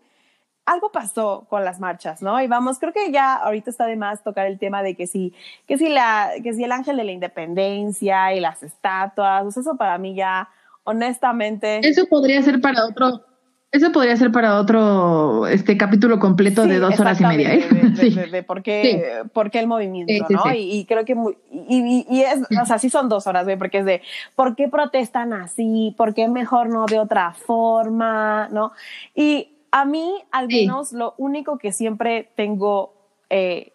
[0.66, 2.40] algo pasó con las marchas, ¿no?
[2.42, 5.32] Y vamos, creo que ya ahorita está de más tocar el tema de que si,
[5.66, 9.60] que si la, que si el ángel de la independencia y las estatuas, o sea,
[9.60, 10.48] eso para mí ya,
[10.84, 11.80] honestamente.
[11.86, 13.24] Eso podría ser para otro,
[13.72, 17.54] eso podría ser para otro este capítulo completo de dos horas y media.
[17.54, 17.66] ¿eh?
[18.30, 20.42] De, por, qué, por, qué, el movimiento, ¿no?
[20.54, 21.16] Y, creo que
[21.50, 24.02] y, y, es, o sea, sí son dos horas, güey, porque es de
[24.36, 28.72] por qué protestan así, por qué mejor no de otra forma, ¿no?
[29.14, 32.92] Y a mí, al menos, lo único que siempre tengo
[33.30, 33.72] eh,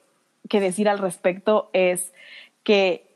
[0.48, 2.14] que decir al respecto es
[2.64, 3.08] que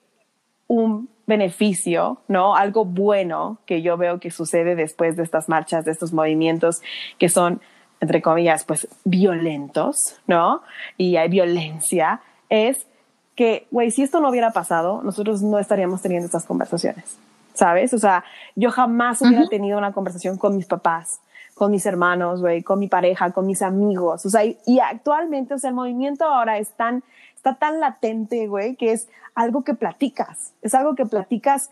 [0.66, 2.58] un beneficio, ¿no?
[2.58, 6.82] Algo bueno que yo veo que sucede después de estas marchas, de estos movimientos
[7.18, 7.62] que son,
[8.02, 10.62] entre comillas, pues violentos, ¿no?
[10.98, 12.86] Y hay violencia, es
[13.38, 17.18] que, güey, si esto no hubiera pasado, nosotros no estaríamos teniendo estas conversaciones,
[17.54, 17.94] ¿sabes?
[17.94, 18.26] O sea,
[18.58, 21.22] yo jamás hubiera tenido una conversación con mis papás,
[21.54, 25.54] con mis hermanos, güey, con mi pareja, con mis amigos, o sea, y, y actualmente,
[25.54, 27.04] o sea, el movimiento ahora es tan
[27.42, 31.72] está tan latente, güey, que es algo que platicas, es algo que platicas,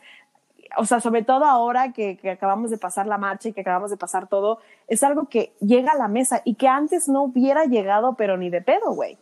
[0.78, 3.98] o sea, sobre todo ahora que, acabamos de pasar la marcha y que acabamos de
[3.98, 8.16] pasar todo, es algo que llega a la mesa y que antes no hubiera llegado,
[8.18, 9.20] pero ni de pedo, güey.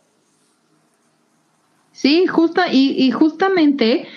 [1.92, 4.08] Sí, justa, y, y justamente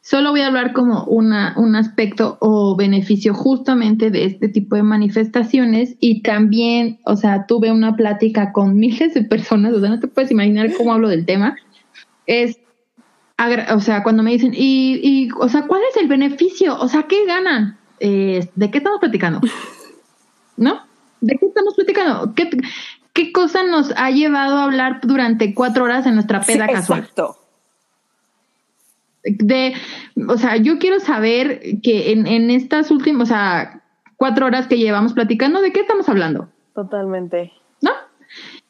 [0.00, 4.82] solo voy a hablar como una, un aspecto o beneficio justamente de este tipo de
[4.82, 10.00] manifestaciones y también, o sea, tuve una plática con miles de personas, o sea, no
[10.00, 11.56] te puedes imaginar cómo hablo del tema,
[12.28, 12.60] es,
[13.74, 16.78] o sea, cuando me dicen, y, y, o sea, ¿cuál es el beneficio?
[16.78, 17.78] O sea, ¿qué ganan?
[17.98, 19.40] Eh, ¿De qué estamos platicando?
[20.56, 20.82] ¿No?
[21.20, 22.34] ¿De qué estamos platicando?
[22.34, 22.50] ¿Qué,
[23.14, 27.00] ¿Qué cosa nos ha llevado a hablar durante cuatro horas en nuestra peda sí, casual?
[27.00, 27.36] Exacto.
[29.24, 29.74] De,
[30.28, 33.82] o sea, yo quiero saber que en, en estas últimas, o sea,
[34.16, 36.48] cuatro horas que llevamos platicando, ¿de qué estamos hablando?
[36.74, 37.52] Totalmente.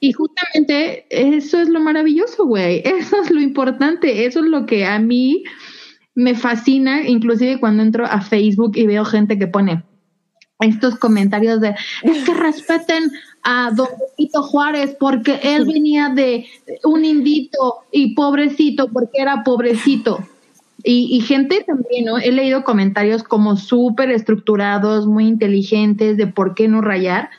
[0.00, 2.82] Y justamente eso es lo maravilloso, güey.
[2.84, 4.26] Eso es lo importante.
[4.26, 5.44] Eso es lo que a mí
[6.14, 9.82] me fascina, inclusive cuando entro a Facebook y veo gente que pone
[10.60, 13.10] estos comentarios de es que respeten
[13.44, 16.46] a don Benito Juárez porque él venía de
[16.84, 20.18] un indito y pobrecito porque era pobrecito.
[20.84, 22.18] Y, gente también, ¿no?
[22.18, 27.30] He leído comentarios como súper estructurados, muy inteligentes de por qué no rayar,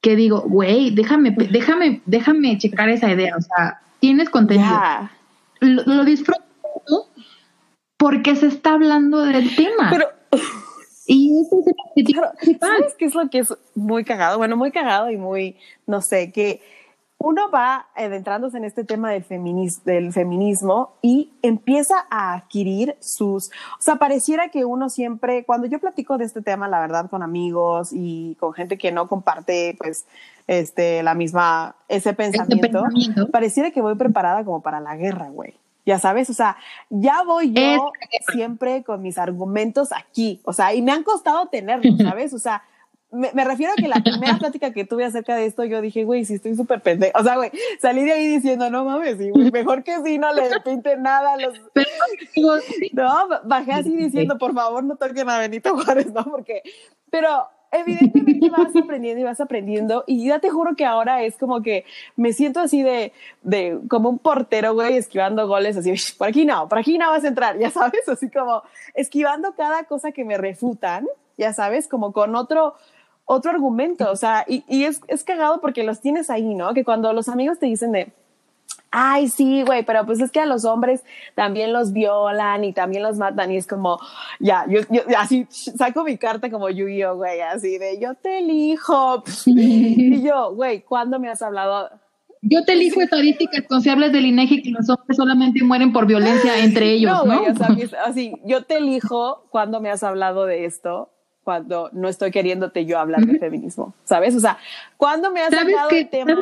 [0.00, 4.70] que digo, güey, déjame, déjame, déjame checar esa idea, o sea, tienes contenido.
[5.60, 6.42] Lo, disfruto
[7.96, 9.88] porque se está hablando del tema.
[9.90, 10.06] Pero
[11.06, 11.64] y eso
[11.96, 14.38] es ¿Sabes qué es lo que es muy cagado?
[14.38, 15.56] Bueno, muy cagado y muy,
[15.86, 16.60] no sé, que
[17.18, 19.24] uno va adentrándose en este tema del,
[19.84, 25.80] del feminismo y empieza a adquirir sus, o sea, pareciera que uno siempre, cuando yo
[25.80, 30.06] platico de este tema, la verdad, con amigos y con gente que no comparte, pues,
[30.46, 32.84] este, la misma, ese pensamiento,
[33.32, 35.54] pareciera que voy preparada como para la guerra, güey.
[35.84, 36.56] Ya sabes, o sea,
[36.90, 37.92] ya voy yo
[38.32, 42.32] siempre con mis argumentos aquí, o sea, y me han costado tenerlos, ¿sabes?
[42.32, 42.62] O sea,
[43.10, 46.24] me, refiero a que la primera plática que tuve acerca de esto, yo dije, güey,
[46.24, 47.18] sí estoy súper pendeja.
[47.18, 50.42] O sea, güey, salí de ahí diciendo, no mames, güey, mejor que si no le
[50.64, 51.54] pinte nada a los.
[52.92, 56.24] no, bajé así diciendo, por favor, no toquen a Benito Juárez, ¿no?
[56.24, 56.62] Porque,
[57.10, 61.62] pero evidentemente vas aprendiendo y vas aprendiendo y ya te juro que ahora es como
[61.62, 61.84] que
[62.16, 66.68] me siento así de, de como un portero, güey, esquivando goles, así, por aquí no,
[66.68, 68.62] por aquí no vas a entrar, ya sabes, así como
[68.94, 72.74] esquivando cada cosa que me refutan, ya sabes, como con otro,
[73.30, 76.72] otro argumento, o sea, y, y es, es cagado porque los tienes ahí, ¿no?
[76.72, 78.10] Que cuando los amigos te dicen de,
[78.90, 83.02] ay, sí, güey, pero pues es que a los hombres también los violan y también
[83.02, 83.98] los matan y es como,
[84.40, 89.22] ya, yo, yo así saco mi carta como Yu-Gi-Oh, güey, así de yo te elijo.
[89.44, 91.90] y yo, güey, ¿cuándo me has hablado?
[92.40, 96.92] Yo te elijo estadísticas confiables del INEGI que los hombres solamente mueren por violencia entre
[96.92, 97.34] ellos, ¿no?
[97.34, 97.40] ¿no?
[97.40, 101.10] Güey, o sea, así, yo te elijo cuando me has hablado de esto
[101.48, 104.36] cuando no estoy queriéndote yo hablar de feminismo, ¿sabes?
[104.36, 104.58] O sea,
[104.98, 106.34] cuando me has hablado del tema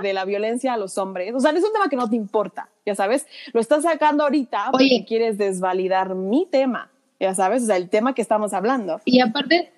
[0.00, 2.68] De, la violencia a los hombres, o sea, es un tema que no te importa,
[2.86, 7.76] ya sabes, lo estás sacando ahorita porque quieres desvalidar mi tema, ya sabes, o sea,
[7.78, 9.00] el tema que estamos hablando.
[9.04, 9.72] Y aparte,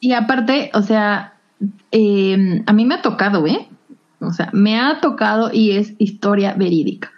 [0.00, 1.38] y aparte, o sea,
[1.92, 3.70] em, a mí me ha tocado, ¿eh?
[4.20, 7.10] O sea, me ha tocado y es historia verídica.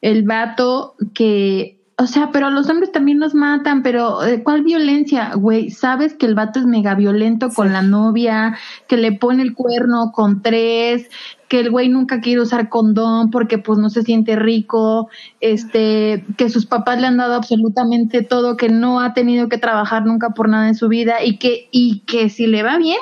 [0.00, 5.34] El vato que o sea, pero los hombres también nos matan, pero eh, ¿cuál violencia?
[5.34, 9.54] Güey, sabes que el vato es mega violento con la novia, que le pone el
[9.54, 11.10] cuerno con tres,
[11.48, 15.10] que el güey nunca quiere usar condón porque pues no se siente rico,
[15.40, 20.06] este, que sus papás le han dado absolutamente todo, que no ha tenido que trabajar
[20.06, 23.00] nunca por nada en su vida y que, y que si le va bien,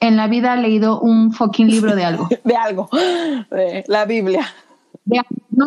[0.00, 2.30] en la vida ha leído un fucking libro de algo.
[2.44, 2.88] de algo,
[3.50, 4.46] de la Biblia.
[5.04, 5.66] De, no,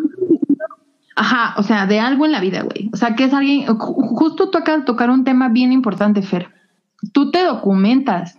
[1.25, 2.91] Ajá, o sea, de algo en la vida, güey.
[2.93, 6.53] O sea, que es alguien, justo tú acabas de tocar un tema bien importante, Fer.
[7.13, 8.38] Tú te documentas.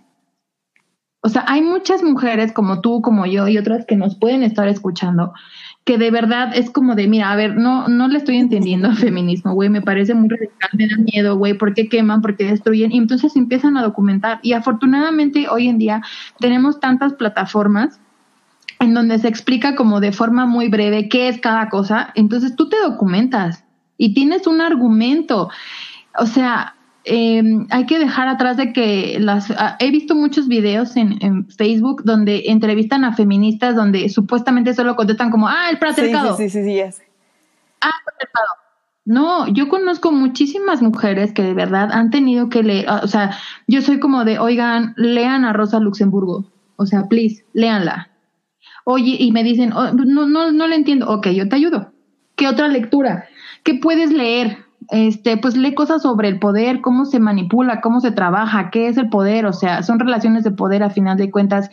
[1.19, 4.69] O sea, hay muchas mujeres como tú, como yo y otras que nos pueden estar
[4.69, 5.33] escuchando,
[5.83, 8.95] que de verdad es como de, mira, a ver, no, no le estoy entendiendo al
[8.95, 12.21] feminismo, güey, me parece muy radical, me da miedo, güey, ¿por qué queman?
[12.21, 12.93] ¿Por qué destruyen?
[12.93, 14.39] Y entonces empiezan a documentar.
[14.43, 16.01] Y afortunadamente hoy en día
[16.39, 17.99] tenemos tantas plataformas
[18.79, 22.69] en donde se explica como de forma muy breve qué es cada cosa, entonces tú
[22.69, 23.63] te documentas
[23.97, 25.49] y tienes un argumento.
[26.19, 29.49] O sea, em, hay que dejar atrás de que las...
[29.51, 35.31] Ah, he visto muchos videos en, Facebook donde entrevistan a feministas donde supuestamente solo contestan
[35.31, 36.37] como, ah, el patriarcado.
[36.37, 37.01] Sí, sí, sí, sí, es.
[37.81, 38.47] Ah, el patriarcado.
[39.05, 43.37] No, yo conozco muchísimas mujeres que de verdad han tenido que leer, ah, o sea,
[43.65, 48.09] yo soy como de, oigan, lean a Rosa Luxemburgo, o sea, please, léanla
[48.89, 51.09] Oye, y me dicen, oh, no, no, no le entiendo.
[51.09, 51.91] Ok, yo te ayudo.
[52.37, 53.25] ¿Qué otra lectura?
[53.63, 54.59] ¿Qué puedes leer?
[54.91, 58.95] Este, pues lee cosas sobre el poder, cómo se manipula, cómo se trabaja, qué es
[58.95, 61.69] el poder, o sea, son relaciones de poder a final de cuentas,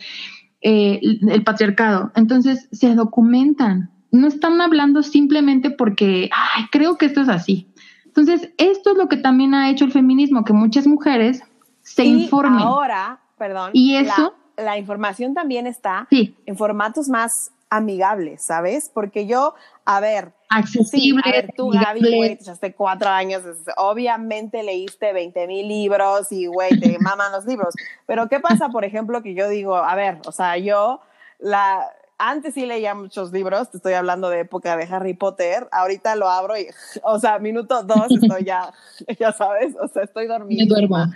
[0.59, 2.11] eh, el patriarcado.
[2.15, 7.69] Entonces, se documentan, no están hablando simplemente porque, ay, creo que esto es así.
[8.07, 11.43] Entonces, esto es lo que también ha hecho el feminismo, que muchas mujeres
[11.79, 12.59] se y informen.
[12.59, 13.69] Ahora, perdón.
[13.71, 14.44] Y eso la
[14.77, 18.89] información también está en formatos más amigables, ¿sabes?
[18.93, 23.43] Porque yo, a ver, accesible, a ver, tú, Gaby, güey, hace cuatro años,
[23.77, 27.73] obviamente leíste 20 mil libros y, güey, te maman los libros.
[28.05, 31.01] Pero, ¿qué pasa, por ejemplo, que yo digo, a ver, o sea, yo,
[31.39, 36.15] la, antes sí leía muchos libros, te estoy hablando de época de Harry Potter, ahorita
[36.15, 36.67] lo abro y,
[37.03, 38.73] o sea, minuto dos estoy ya,
[39.19, 40.63] ya sabes, o sea, estoy dormido.
[40.63, 41.11] Me duermo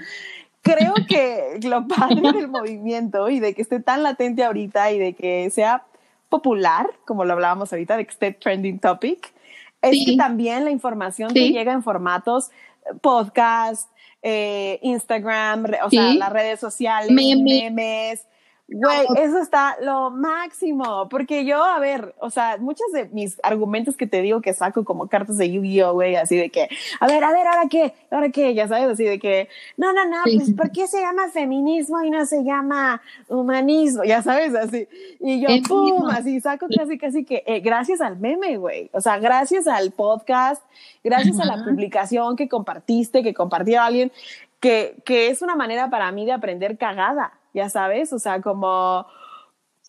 [0.62, 5.14] creo que lo padre del movimiento y de que esté tan latente ahorita y de
[5.14, 5.84] que sea
[6.30, 9.34] popular, como lo hablábamos ahorita, de que esté trending topic,
[9.82, 13.90] es que también la información te llega en formatos eh, podcast,
[14.22, 18.26] eh, Instagram, o sea, las redes sociales, memes,
[18.72, 23.98] Güey, eso está lo máximo, porque yo, a ver, o sea, muchos de mis argumentos
[23.98, 27.24] que te digo que saco como cartas de Yu-Gi-Oh, güey, así de que, a ver,
[27.24, 30.54] a ver, ahora qué, ahora qué, ya sabes, así de que, no, no, no, pues,
[30.54, 34.04] ¿por qué se llama feminismo y no se llama humanismo?
[34.04, 34.88] Ya sabes, así.
[35.20, 39.18] Y yo, pum, así saco casi, casi que, eh, gracias al meme, güey, o sea,
[39.18, 40.62] gracias al podcast,
[41.04, 44.12] gracias a la publicación que compartiste, que compartió alguien,
[44.60, 49.06] que, que es una manera para mí de aprender cagada ya sabes, o sea, como...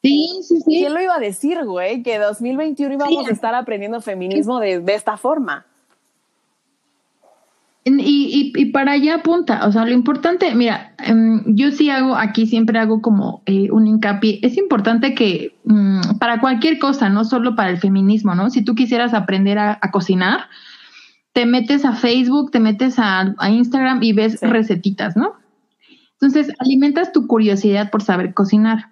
[0.03, 0.64] Sí, sí, sí.
[0.64, 2.03] ¿Quién lo iba a decir, güey?
[2.03, 5.66] Que 2021 íbamos a estar aprendiendo feminismo de, de esta forma.
[7.83, 12.46] Y, y, para allá apunta, o sea, lo importante, mira, em, yo sí hago, aquí
[12.46, 17.57] siempre hago como eh, un hincapié, es importante que mm, para cualquier cosa, no solo
[17.57, 18.51] para el feminismo, ¿no?
[18.51, 20.49] Si tú quisieras aprender a, cocinar,
[21.33, 25.33] te metes a Facebook, te metes a, Instagram y ves recetitas, ¿no?
[26.20, 28.90] Entonces, alimentas tu curiosidad por saber cocinar.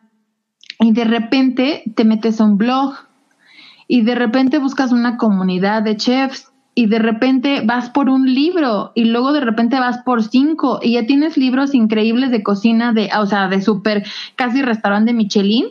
[0.81, 2.95] Y de repente te metes a un blog
[3.87, 8.93] y de repente buscas una comunidad de chefs y de repente vas por un libro
[8.95, 13.11] y luego de repente vas por cinco y ya tienes libros increíbles de cocina de,
[13.19, 15.67] o sea, de súper casi restaurante de Michelin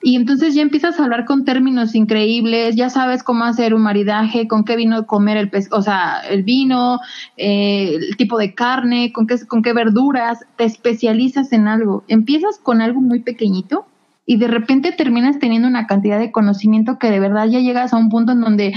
[0.00, 4.46] y entonces ya empiezas a hablar con términos increíbles, ya sabes cómo hacer un maridaje,
[4.46, 7.00] con qué vino comer el pez, o sea, el vino,
[7.36, 12.04] eh, el tipo de carne, con qué, con qué verduras, te especializas en algo.
[12.06, 13.86] Empiezas con algo muy pequeñito
[14.24, 17.96] y de repente terminas teniendo una cantidad de conocimiento que de verdad ya llegas a
[17.96, 18.74] un punto en donde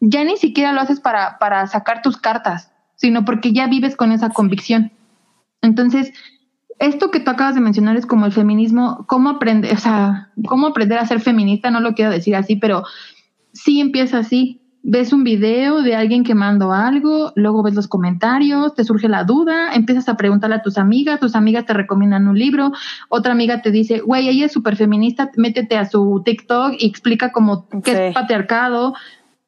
[0.00, 4.10] ya ni siquiera lo haces para, para sacar tus cartas, sino porque ya vives con
[4.10, 4.90] esa convicción.
[5.62, 6.12] Entonces,
[6.78, 10.68] esto que tú acabas de mencionar es como el feminismo, cómo aprender, o sea, cómo
[10.68, 12.84] aprender a ser feminista, no lo quiero decir así, pero
[13.52, 14.60] sí empieza así.
[14.88, 19.24] Ves un video de alguien que mandó algo, luego ves los comentarios, te surge la
[19.24, 22.70] duda, empiezas a preguntarle a tus amigas, tus amigas te recomiendan un libro,
[23.08, 27.32] otra amiga te dice, güey, ella es súper feminista, métete a su TikTok y explica
[27.32, 28.94] como qué es patriarcado.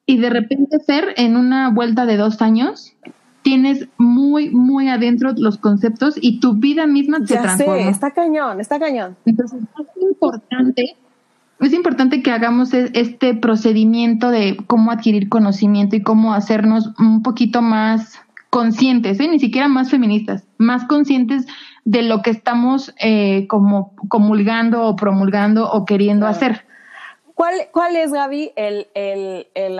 [0.07, 2.97] Y de repente ser en una vuelta de dos años,
[3.43, 7.89] tienes muy, muy adentro los conceptos y tu vida misma se transforma.
[7.89, 9.17] está cañón, está cañón.
[9.25, 10.97] Entonces, es importante,
[11.61, 17.23] es importante que hagamos e, este procedimiento de cómo adquirir conocimiento y cómo hacernos un
[17.23, 18.19] poquito más
[18.51, 19.29] conscientes, ¿eh?
[19.29, 21.47] ni siquiera más feministas, más conscientes
[21.85, 26.65] de lo que estamos eh, como comulgando o promulgando o queriendo hacer.
[27.35, 29.79] ¿Cuál, ¿Cuál es, Gaby, el, el, el,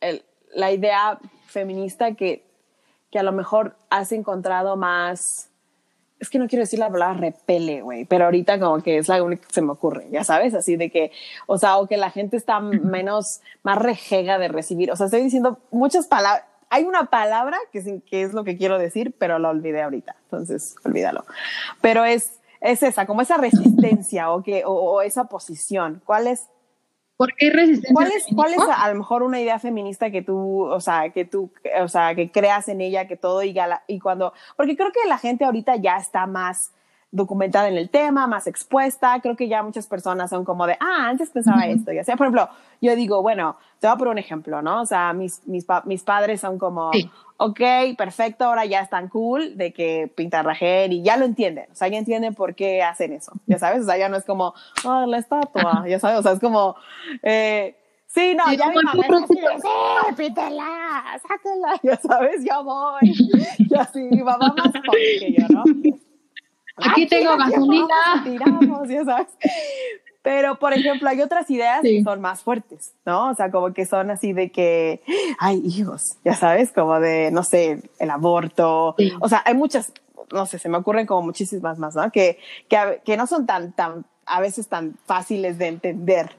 [0.00, 0.22] el,
[0.54, 1.18] la idea
[1.56, 2.44] feminista que,
[3.10, 5.48] que a lo mejor has encontrado más,
[6.20, 9.22] es que no quiero decir la palabra repele, güey, pero ahorita como que es la
[9.22, 11.12] única que se me ocurre, ya sabes, así de que,
[11.46, 15.22] o sea, o que la gente está menos, más rejega de recibir, o sea, estoy
[15.22, 19.48] diciendo muchas palabras, hay una palabra que, que es lo que quiero decir, pero la
[19.48, 21.24] olvidé ahorita, entonces olvídalo,
[21.80, 26.48] pero es, es esa, como esa resistencia o, que, o esa posición, ¿cuál es?
[27.16, 27.94] ¿Por qué resistencia?
[27.94, 31.24] ¿Cuál es, ¿Cuál es a, lo mejor una idea feminista que tú, o sea, que
[31.24, 31.50] tú,
[31.80, 33.54] o sea, que creas en ella, que todo y,
[33.86, 36.72] y cuando, porque creo que la gente ahorita ya está más
[37.10, 39.20] documentada en el tema, más expuesta.
[39.20, 41.92] Creo que ya muchas personas son como de, ah, antes pensaba esto.
[41.92, 42.48] Y sea, por ejemplo,
[42.80, 44.82] yo digo, bueno, te voy a poner un ejemplo, ¿no?
[44.82, 46.90] O sea, mis, mis, mis padres son como,
[47.38, 47.60] ok,
[47.96, 51.66] perfecto, ahora ya están cool de que pintar la y ya lo entienden.
[51.70, 53.32] O sea, ya entienden por qué hacen eso.
[53.46, 56.32] Ya sabes, o sea, ya no es como, oh, la estatua, ya sabes, o sea,
[56.32, 56.76] es como,
[57.22, 57.76] eh,
[58.08, 63.12] Sí, no, ya mi mamá es sí, pítela, sáquela, ya sabes, ya voy.
[63.58, 64.72] Y así, mi mamá más
[65.20, 65.64] que yo, ¿no?
[66.76, 67.96] Aquí tengo gasolina.
[68.24, 69.28] Tiramos, ya sabes.
[70.22, 73.30] Pero, por ejemplo, hay otras ideas que son más fuertes, ¿no?
[73.30, 75.00] O sea, como que son así de que
[75.38, 78.96] hay hijos, ya sabes, como de, no sé, el aborto.
[79.20, 79.92] O sea, hay muchas,
[80.32, 82.10] no sé, se me ocurren como muchísimas más, ¿no?
[82.10, 86.34] Que, que, que no son tan, tan, a veces tan fáciles de entender.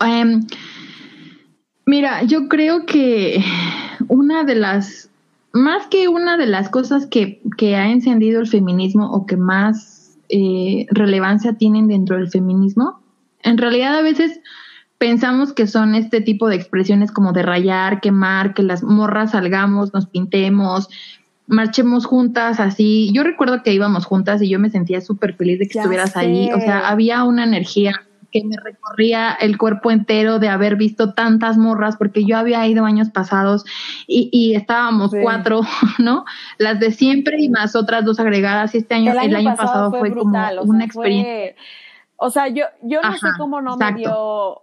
[0.00, 0.46] Em,
[1.86, 3.44] mira, yo creo que
[4.08, 5.09] una de las
[5.52, 10.18] más que una de las cosas que, que ha encendido el feminismo o que más
[10.28, 13.00] eh, relevancia tienen dentro del feminismo,
[13.42, 14.40] en realidad a veces
[14.98, 19.94] pensamos que son este tipo de expresiones como de rayar, quemar, que las morras salgamos,
[19.94, 20.88] nos pintemos,
[21.46, 23.10] marchemos juntas, así.
[23.12, 26.50] Yo recuerdo que íbamos juntas y yo me sentía súper feliz de que estuvieras ahí.
[26.52, 31.58] O sea, había una energía que me recorría el cuerpo entero de haber visto tantas
[31.58, 33.64] morras, porque yo había ido años pasados
[34.06, 35.60] y, estábamos cuatro,
[35.98, 36.24] ¿no?
[36.58, 38.74] Las de siempre y más otras dos agregadas.
[38.74, 41.54] Y este año, el año, pasado, fue, como una experiencia.
[42.16, 44.62] o sea, yo, yo no sé cómo no me dio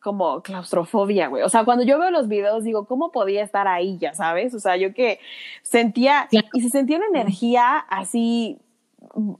[0.00, 1.42] como claustrofobia, güey.
[1.42, 4.54] O sea, cuando yo veo los videos digo, ¿cómo podía estar ahí, ya sabes?
[4.54, 5.20] O sea, yo que
[5.62, 8.58] sentía, y se sentía una energía así,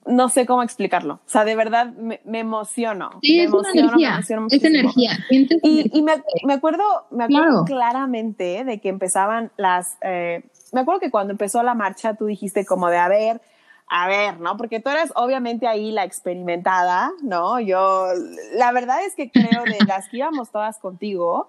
[0.06, 1.14] no sé cómo explicarlo.
[1.14, 3.10] O sea, de verdad me, emociono.
[3.22, 4.18] Sí, me es emociono, una energía,
[4.50, 5.18] es energía.
[5.30, 11.10] Y, me, me, acuerdo, me acuerdo claramente de que empezaban las, eh, me acuerdo que
[11.10, 13.40] cuando empezó la marcha tú dijiste como de, a ver,
[13.88, 14.56] a ver, ¿no?
[14.56, 17.58] Porque tú eres obviamente ahí la experimentada, ¿no?
[17.60, 18.08] Yo,
[18.54, 21.48] la verdad es que creo de las que íbamos todas contigo,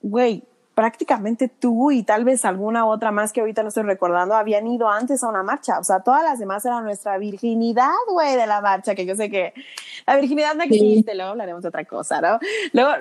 [0.00, 0.44] güey,
[0.78, 4.88] prácticamente tú y tal vez alguna otra más que ahorita no estoy recordando, habían ido
[4.88, 5.80] antes a una marcha.
[5.80, 9.28] O sea, todas las demás eran nuestra virginidad, güey, de la marcha, que yo sé
[9.28, 9.54] que
[10.06, 12.38] la virginidad no existe, luego hablaremos de otra cosa, ¿no?
[12.72, 12.92] Luego...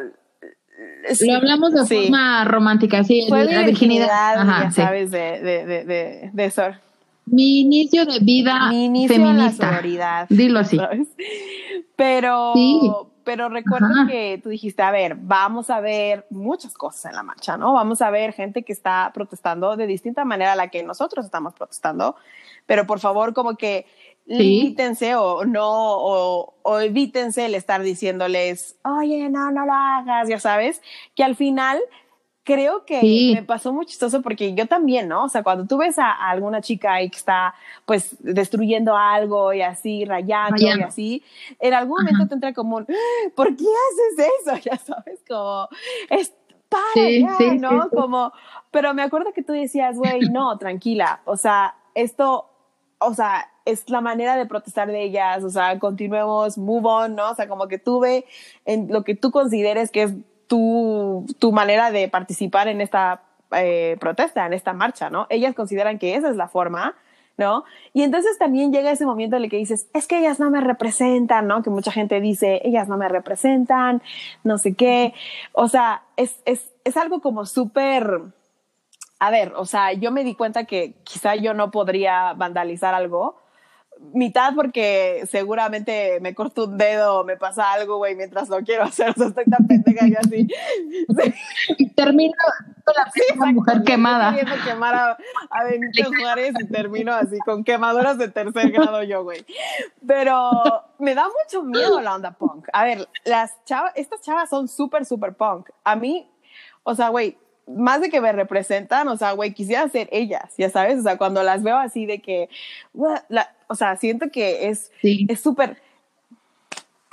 [1.21, 6.63] Lo hablamos de forma romántica, sí, la virginidad, ya sabes, de, de, de, de, eso
[7.25, 9.81] mi inicio de vida Mi inicio feminista.
[9.81, 10.79] la Dilo así.
[11.95, 12.53] Pero,
[13.27, 17.57] pero recuerdo que tú dijiste, a ver, vamos a ver muchas cosas en la marcha,
[17.57, 17.73] ¿no?
[17.73, 21.53] Vamos a ver gente que está protestando de distinta manera a la que nosotros estamos
[21.53, 22.15] protestando,
[22.65, 23.85] pero por favor, como que
[24.27, 30.39] limítense o no, o, o, evítense el estar diciéndoles, oye, no, no lo hagas, ya
[30.39, 30.81] sabes,
[31.13, 31.81] que al final
[32.47, 35.25] creo que me pasó muy chistoso porque yo también, ¿no?
[35.25, 37.53] O sea, cuando tú ves a, alguna chica ahí que está
[37.85, 41.23] pues destruyendo algo y así, rayando, y así,
[41.59, 42.85] en algún momento te entra como,
[43.35, 44.55] ¿por qué haces eso?
[44.63, 45.67] Ya sabes, como,
[46.09, 46.33] es
[46.69, 47.89] para ¿no?
[47.89, 48.31] Como,
[48.71, 52.49] pero me acuerdo que tú decías, güey, no, tranquila, o sea, esto,
[52.99, 57.31] o sea, es la manera de protestar de ellas, o sea, continuemos, move on, ¿no?
[57.31, 58.23] O sea, como que tuve
[58.63, 60.13] en lo que tú consideres que es
[60.47, 63.21] tu, tu manera de participar en esta
[63.51, 65.27] eh, protesta, en esta marcha, ¿no?
[65.29, 66.95] Ellas consideran que esa es la forma,
[67.37, 67.63] ¿no?
[67.93, 70.59] Y entonces también llega ese momento en el que dices, es que ellas no me
[70.59, 71.61] representan, ¿no?
[71.61, 74.01] Que mucha gente dice, ellas no me representan,
[74.43, 75.13] no sé qué.
[75.53, 78.21] O sea, es, es, es algo como súper,
[79.19, 83.37] a ver, o sea, yo me di cuenta que quizá yo no podría vandalizar algo,
[84.13, 88.83] mitad porque seguramente me corto un dedo o me pasa algo, güey, mientras lo quiero
[88.83, 89.07] hacer.
[89.17, 90.47] O sea, estoy tan pendeja y así.
[91.77, 92.33] Y termino
[92.83, 92.95] con
[93.39, 94.35] la mujer quemada.
[94.37, 95.17] Estoy quemar a,
[95.49, 99.45] a Benito Juárez y termino así con quemaduras de tercer grado yo, güey.
[100.05, 100.51] Pero
[100.99, 102.67] me da mucho miedo la onda punk.
[102.73, 105.69] A ver, las chavas, estas chavas son súper, súper punk.
[105.83, 106.29] A mí,
[106.83, 107.37] o sea, güey,
[107.67, 111.17] más de que me representan, o sea, güey, quisiera ser ellas, ya sabes, o sea,
[111.17, 112.49] cuando las veo así de que,
[113.67, 115.81] o sea, siento que es es súper.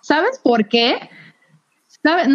[0.02, 1.08] ¿Sabes por qué?
[2.02, 2.28] ¿Sabes?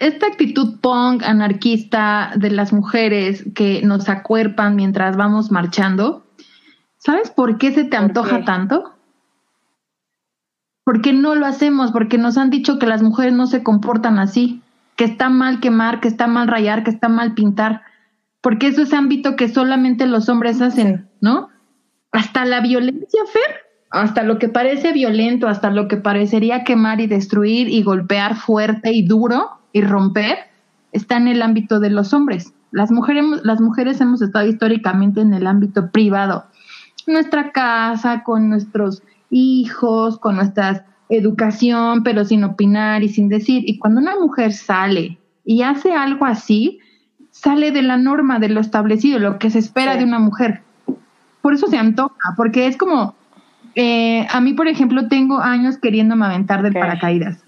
[0.00, 6.26] Esta actitud punk, anarquista de las mujeres que nos acuerpan mientras vamos marchando,
[6.98, 8.94] ¿sabes por qué se te antoja tanto?
[10.84, 14.62] Porque no lo hacemos, porque nos han dicho que las mujeres no se comportan así
[14.98, 17.82] que está mal quemar, que está mal rayar, que está mal pintar,
[18.40, 21.50] porque eso es ámbito que solamente los hombres hacen, ¿no?
[22.12, 23.56] Hasta la violencia, Fer,
[23.90, 28.92] hasta lo que parece violento, hasta lo que parecería quemar y destruir y golpear fuerte
[28.92, 30.38] y duro y romper,
[30.92, 32.52] está en el ámbito de los hombres.
[32.70, 36.46] Las mujeres, las mujeres hemos estado históricamente en el ámbito privado,
[37.06, 43.62] nuestra casa, con nuestros hijos, con nuestras educación, pero sin opinar y sin decir.
[43.66, 46.80] Y cuando una mujer sale y hace algo así,
[47.30, 50.62] sale de la norma, de lo establecido, lo que se espera de una mujer.
[51.42, 53.14] Por eso se antoja, porque es como,
[53.74, 57.38] eh, a mí, por ejemplo, tengo años queriéndome aventar del paracaídas.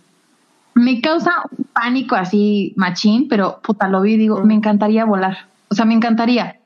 [0.74, 5.48] Me causa un pánico así machín, pero puta, lo vi y digo, me encantaría volar.
[5.68, 6.56] O sea, me encantaría.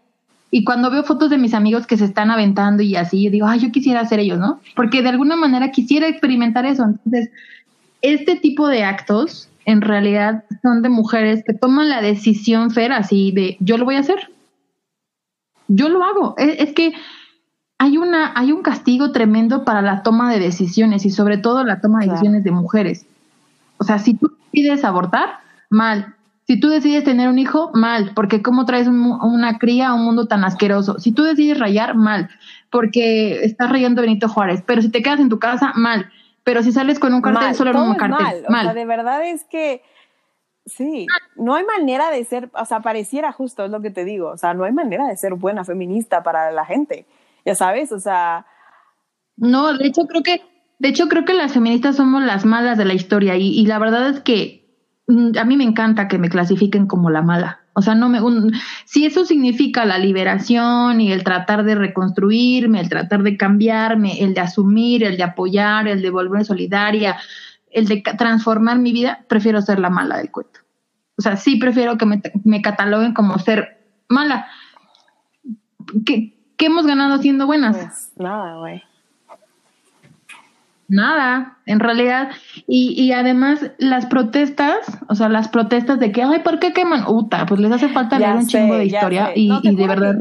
[0.51, 3.47] Y cuando veo fotos de mis amigos que se están aventando y así, yo digo,
[3.47, 4.61] ay, yo quisiera ser ellos, ¿no?
[4.77, 6.85] Porque de alguna manera quisiera experimentar eso.
[6.85, 7.31] Entonces,
[8.03, 13.33] este tipo de actos en realidad son de mujeres que toman la decisión, Fer, así
[13.33, 14.31] de, yo lo voy a hacer.
[15.69, 16.35] Yo lo hago.
[16.37, 16.93] Es, es que
[17.79, 21.81] hay, una, hay un castigo tremendo para la toma de decisiones y sobre todo la
[21.81, 23.07] toma de decisiones de mujeres.
[23.79, 25.41] O sea, si tú decides abortar,
[25.71, 26.15] mal.
[26.47, 30.27] Si tú decides tener un hijo, mal, porque ¿cómo traes una cría a un mundo
[30.27, 30.99] tan asqueroso?
[30.99, 32.29] Si tú decides rayar, mal,
[32.71, 34.63] porque estás rayando Benito Juárez.
[34.67, 36.11] Pero si te quedas en tu casa, mal.
[36.43, 38.67] Pero si sales con un cartel, solo en un cartel, mal.
[38.67, 39.83] O sea, de verdad es que
[40.67, 41.07] sí,
[41.37, 44.37] no hay manera de ser, o sea, pareciera justo, es lo que te digo, o
[44.37, 47.07] sea, no hay manera de ser buena feminista para la gente,
[47.45, 48.47] ya sabes, o sea.
[49.37, 50.43] No, de hecho creo que,
[50.79, 53.79] de hecho creo que las feministas somos las malas de la historia y, y la
[53.79, 54.65] verdad es que
[55.07, 57.61] Mm, a mí me encanta que me clasifiquen como la mala.
[57.75, 58.21] O sea, no me,
[58.85, 64.33] si eso significa la liberación y el tratar de reconstruirme, el tratar de cambiarme, el
[64.33, 67.17] de asumir, el de apoyar, el de volver solidaria,
[67.75, 70.61] el de transformar mi vida, prefiero ser la mala del cuento.
[71.17, 74.47] O sea, sí prefiero que me, cataloguen como ser mala.
[76.07, 77.77] ¿Qué, ¿Qué, hemos ganado siendo buenas?
[77.77, 78.83] Pues, nada, güey.
[80.89, 82.31] Nada, en realidad.
[82.67, 84.79] Y, y además las protestas,
[85.09, 87.05] o sea, las protestas de que, ay, ¿por qué queman?
[87.09, 90.17] Uta, pues les hace falta leer un chingo de historia y, de verdad.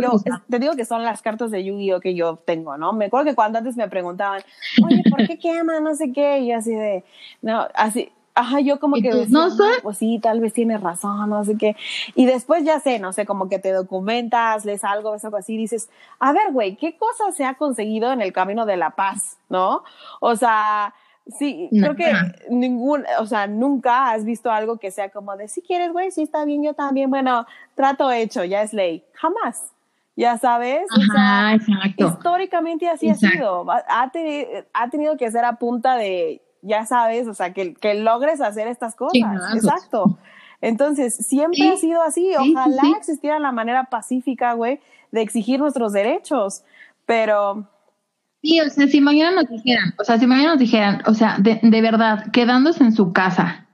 [0.49, 2.93] te digo que son las cartas de Yu-Gi-Oh que yo tengo, ¿no?
[2.93, 4.41] Me acuerdo que cuando antes me preguntaban,
[4.85, 5.83] oye, ¿por qué queman?
[5.83, 7.03] No sé qué, y así de,
[7.41, 9.63] no, así, Ajá, yo como que no sé.
[9.83, 11.75] pues sí, tal vez tienes razón, no sé qué.
[12.15, 15.55] Y después ya sé, no sé, como que te documentas, lees algo, ves algo así,
[15.55, 19.37] dices, a ver, güey, ¿qué cosa se ha conseguido en el camino de la paz,
[19.49, 19.83] no?
[20.19, 20.95] O sea,
[21.27, 22.11] sí, creo que
[22.49, 26.23] ningún, o sea, nunca has visto algo que sea como de, si quieres, güey, sí
[26.23, 29.03] está bien, yo también, bueno, trato hecho, ya es ley.
[29.13, 29.69] Jamás.
[30.15, 32.07] Ya sabes, Ajá, exacto.
[32.07, 33.65] históricamente así ha sido.
[33.71, 34.11] Ha,
[34.73, 38.67] ha tenido que ser a punta de ya sabes, o sea, que, que logres hacer
[38.67, 39.53] estas cosas.
[39.53, 40.17] Exacto.
[40.61, 42.31] Entonces, siempre ha sido así.
[42.39, 44.79] Ojalá existiera la manera pacífica, güey,
[45.11, 46.63] de exigir nuestros derechos.
[47.05, 47.69] Pero.
[48.41, 51.37] Sí, o sea, si mañana nos dijeran, o sea, si mañana nos dijeran, o sea,
[51.37, 53.67] de, de verdad, quedándose en su casa,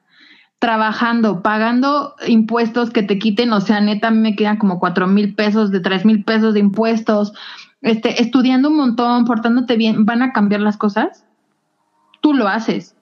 [0.59, 5.07] trabajando, pagando impuestos que te quiten, o sea, neta, a mí me quedan como cuatro
[5.07, 7.33] mil pesos, de tres mil pesos de impuestos,
[7.81, 11.25] este, estudiando un montón, portándote bien, ¿van a cambiar las cosas?
[12.21, 12.95] Tú lo haces.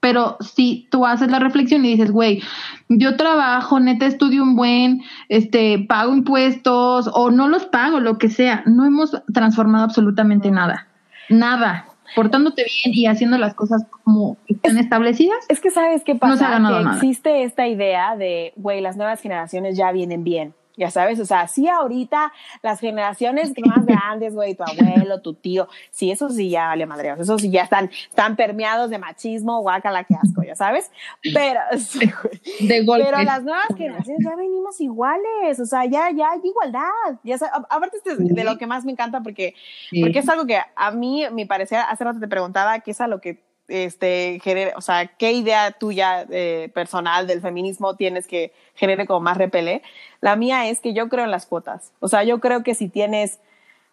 [0.00, 2.42] Pero si tú haces la reflexión y dices, güey,
[2.88, 8.28] yo trabajo, neta estudio un buen, este, pago impuestos o no los pago, lo que
[8.28, 10.86] sea, no hemos transformado absolutamente nada.
[11.28, 11.86] Nada.
[12.14, 15.44] Portándote bien y haciendo las cosas como están establecidas.
[15.48, 19.76] Es que sabes qué pasa, no que existe esta idea de, güey, las nuevas generaciones
[19.76, 24.62] ya vienen bien ya sabes, o sea, sí ahorita las generaciones más grandes, güey, tu
[24.62, 28.88] abuelo, tu tío, sí, eso sí ya vale madreos, eso sí ya están, están permeados
[28.90, 30.90] de machismo, guácala, qué asco, ya sabes,
[31.34, 31.60] pero,
[32.60, 33.04] de golpe.
[33.04, 37.54] pero las nuevas generaciones ya venimos iguales, o sea, ya, ya hay igualdad, ya sabes,
[37.68, 39.54] aparte este de lo que más me encanta porque,
[40.00, 43.08] porque es algo que a mí, mi parecer, hace rato te preguntaba qué es a
[43.08, 48.52] lo que este, genere, o sea, qué idea tuya eh, personal del feminismo tienes que
[48.74, 49.82] genere como más repele.
[50.20, 51.92] La mía es que yo creo en las cuotas.
[52.00, 53.38] O sea, yo creo que si tienes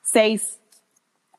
[0.02, 0.60] seis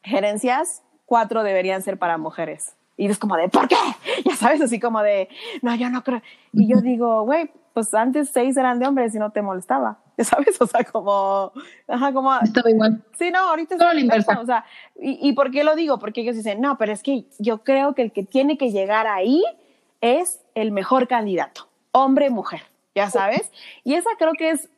[0.02, 2.76] gerencias, cuatro deberían ser para mujeres.
[2.96, 3.76] Y es como de, ¿por qué?
[4.24, 5.28] Ya sabes, así como de,
[5.62, 6.22] no, yo no creo.
[6.52, 9.98] Y yo digo, güey, pues antes seis eran de hombres y no te molestaba.
[10.24, 11.52] Sabes, o sea, como,
[11.88, 12.34] ajá, como.
[12.36, 13.02] Estaba igual.
[13.18, 14.40] Sí, no, ahorita es todo lo inversa.
[14.40, 14.64] O sea,
[15.00, 15.98] y, ¿y por qué lo digo?
[15.98, 19.06] Porque ellos dicen, no, pero es que yo creo que el que tiene que llegar
[19.06, 19.44] ahí
[20.00, 22.62] es el mejor candidato, hombre, mujer,
[22.94, 23.50] ya sabes.
[23.84, 24.68] Y esa creo que es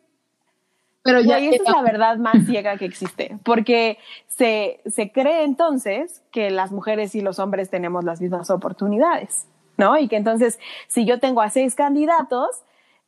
[1.09, 6.23] pero ya esa es la verdad más ciega que existe, porque se, se cree entonces
[6.31, 9.47] que las mujeres y los hombres tenemos las mismas oportunidades,
[9.79, 9.97] ¿no?
[9.97, 12.63] Y que entonces, si yo tengo a seis candidatos,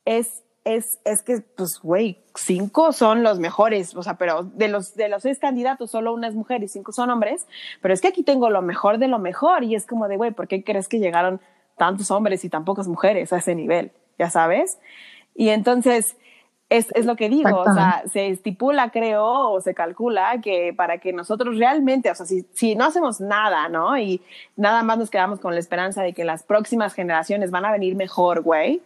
[0.06, 0.42] es
[0.76, 5.08] es, es que, pues, güey, cinco son los mejores, o sea, pero de los, de
[5.08, 7.46] los seis candidatos, solo una es mujer y cinco son hombres,
[7.80, 10.30] pero es que aquí tengo lo mejor de lo mejor y es como de, güey,
[10.30, 11.40] ¿por qué crees que llegaron
[11.76, 13.92] tantos hombres y tan pocas mujeres a ese nivel?
[14.18, 14.78] Ya sabes.
[15.34, 16.16] Y entonces,
[16.70, 20.98] es, es lo que digo, o sea, se estipula, creo, o se calcula que para
[20.98, 23.98] que nosotros realmente, o sea, si, si no hacemos nada, ¿no?
[23.98, 24.22] Y
[24.56, 27.96] nada más nos quedamos con la esperanza de que las próximas generaciones van a venir
[27.96, 28.82] mejor, güey,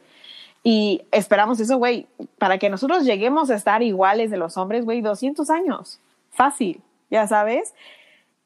[0.66, 2.08] y esperamos eso, güey,
[2.38, 6.00] para que nosotros lleguemos a estar iguales de los hombres, güey, 200 años.
[6.30, 7.74] Fácil, ya sabes.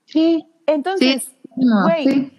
[0.04, 0.44] Sí.
[0.66, 2.32] Entonces, güey,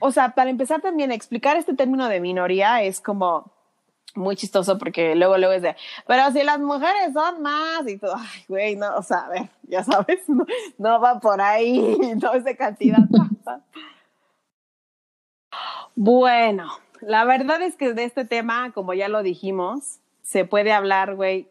[0.00, 3.52] o sea, para empezar también, explicar este término de minoría es como
[4.16, 5.76] muy chistoso porque luego, luego es de,
[6.08, 9.48] pero si las mujeres son más y todo, ay, güey, no, o sea, a ver,
[9.62, 10.44] ya sabes, no,
[10.78, 12.98] no va por ahí, no es de cantidad.
[15.94, 16.68] bueno,
[17.00, 21.48] la verdad es que de este tema, como ya lo dijimos, se puede hablar, güey,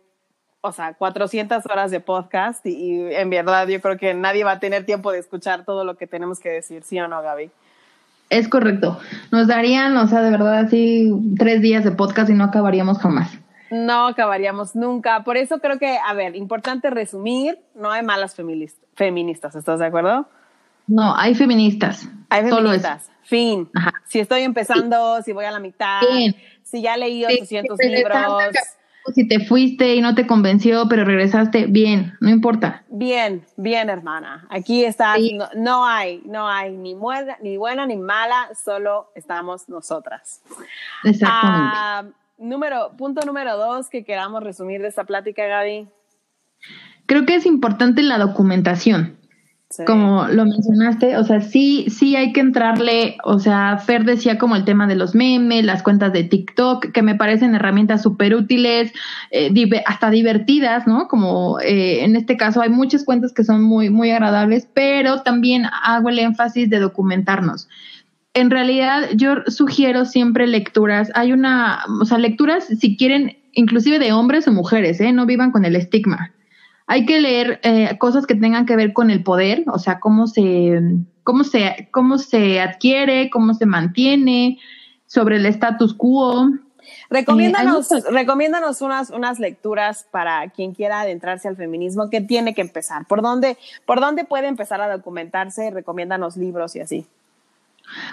[0.62, 4.60] o sea, 400 horas de podcast y, en verdad yo creo que nadie va a
[4.60, 7.52] tener tiempo de escuchar todo lo que tenemos que decir, ¿sí o no, Gaby?
[8.30, 9.00] Es correcto.
[9.32, 13.40] Nos darían, o sea, de verdad así tres días de podcast y no acabaríamos jamás.
[13.72, 15.24] No acabaríamos nunca.
[15.24, 18.36] Por eso creo que, a ver, importante resumir, no hay malas
[18.96, 20.28] feministas, ¿estás de acuerdo?
[20.90, 22.10] No, hay feministas.
[22.30, 23.10] Hay feministas.
[23.24, 23.70] Fin.
[24.08, 26.02] Si estoy empezando, si voy a la mitad,
[26.64, 28.18] si ya leí 800 libros.
[29.14, 32.84] Si te fuiste y no te convenció, pero regresaste, bien, no importa.
[32.90, 34.46] Bien, bien, hermana.
[34.50, 35.16] Aquí está,
[35.56, 40.44] no, hay, no hay ni, buena, ni buena ni mala, solo estamos nosotras.
[41.04, 41.76] Exactamente.
[41.76, 42.04] Ah,
[42.38, 45.88] número, punto número dos que queramos resumir de esta plática, Gaby.
[47.08, 49.18] Creo que es importante la documentación.
[49.86, 54.56] Como lo mencionaste, o sea, sí, sí hay que entrarle, o sea, Fer decía como
[54.56, 58.92] el tema de los memes, las cuentas de TikTok, que me parecen herramientas súper útiles,
[59.30, 59.54] eh,
[59.86, 61.08] hasta divertidas, ¿no?
[61.08, 65.66] Como eh, en este caso hay muchas cuentas que son muy, muy agradables, pero también
[65.84, 67.70] hago el énfasis de documentarnos.
[68.34, 71.12] En realidad, yo sugiero siempre lecturas.
[71.14, 75.12] Hay una, o sea, lecturas si quieren, inclusive de hombres o mujeres, ¿eh?
[75.14, 76.32] No vivan con el estigma
[76.90, 80.26] hay que leer eh, cosas que tengan que ver con el poder, o sea, cómo
[80.26, 80.82] se,
[81.24, 84.58] cómo se, cómo se adquiere, cómo se mantiene,
[85.06, 86.50] sobre el status quo.
[87.12, 92.62] Recomiéndanos, eh, recomiéndanos unas, unas lecturas para quien quiera adentrarse al feminismo, que tiene que
[92.62, 97.06] empezar, por dónde, por dónde puede empezar a documentarse, recomiéndanos libros y así.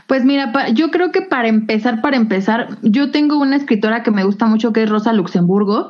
[0.07, 4.25] Pues mira, yo creo que para empezar, para empezar, yo tengo una escritora que me
[4.25, 5.89] gusta mucho que es Rosa Luxemburgo.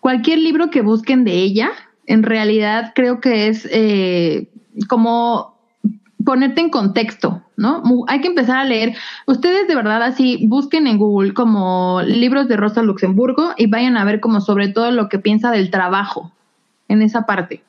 [0.00, 1.70] Cualquier libro que busquen de ella,
[2.06, 4.48] en realidad creo que es eh,
[4.88, 5.54] como
[6.24, 7.82] ponerte en contexto, ¿no?
[8.08, 8.96] Hay que empezar a leer.
[9.26, 14.04] Ustedes de verdad así busquen en Google como libros de Rosa Luxemburgo y vayan a
[14.04, 16.32] ver como sobre todo lo que piensa del trabajo
[16.88, 17.62] en esa parte.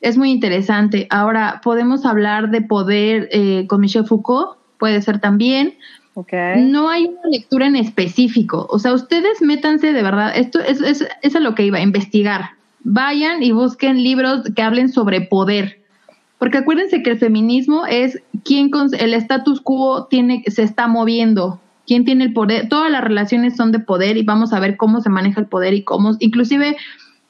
[0.00, 1.08] Es muy interesante.
[1.10, 5.76] Ahora podemos hablar de poder eh, con Michel Foucault, puede ser también.
[6.14, 6.64] Okay.
[6.64, 8.66] No hay una lectura en específico.
[8.70, 10.32] O sea, ustedes métanse de verdad.
[10.36, 12.57] Esto es, es, es a lo que iba, a investigar
[12.88, 15.82] vayan y busquen libros que hablen sobre poder.
[16.38, 21.60] Porque acuérdense que el feminismo es quien con el status quo tiene, se está moviendo,
[21.86, 25.00] quién tiene el poder, todas las relaciones son de poder y vamos a ver cómo
[25.00, 26.76] se maneja el poder y cómo, inclusive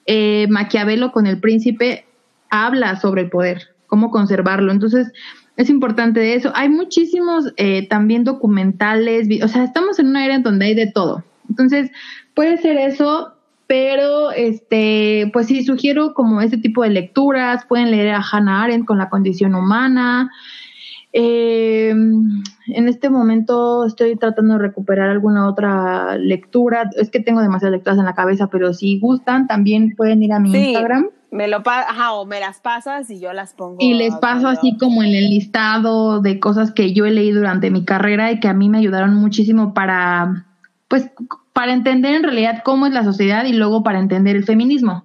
[0.07, 2.05] eh, Maquiavelo con el príncipe
[2.51, 4.71] habla sobre el poder, cómo conservarlo.
[4.71, 5.11] Entonces,
[5.57, 6.53] es importante eso.
[6.55, 10.87] Hay muchísimos eh, también documentales, o sea, estamos en una era en donde hay de
[10.87, 11.25] todo.
[11.49, 11.91] Entonces,
[12.35, 13.33] puede ser eso,
[13.69, 18.87] pero este, pues sí, sugiero como ese tipo de lecturas, pueden leer a Hannah Arendt
[18.87, 20.31] con la condición humana.
[21.13, 26.89] Eh, en este momento estoy tratando de recuperar alguna otra lectura.
[26.97, 30.41] Es que tengo demasiadas lecturas en la cabeza, pero si gustan, también pueden ir a
[30.41, 31.11] mi Instagram.
[31.31, 33.77] Me lo ajá, o me las pasas y yo las pongo.
[33.81, 37.71] Y les paso así como en el listado de cosas que yo he leído durante
[37.71, 40.47] mi carrera y que a mí me ayudaron muchísimo para,
[40.89, 41.11] pues,
[41.59, 45.03] para entender en realidad cómo es la sociedad y luego para entender el feminismo.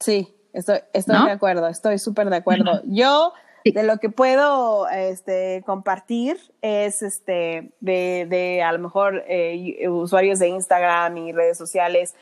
[0.00, 2.80] Sí, estoy, estoy de acuerdo, estoy súper de acuerdo.
[2.86, 3.34] Yo
[3.66, 10.38] de lo que puedo este, compartir es este, de, de a lo mejor eh, usuarios
[10.38, 12.14] de Instagram y redes sociales.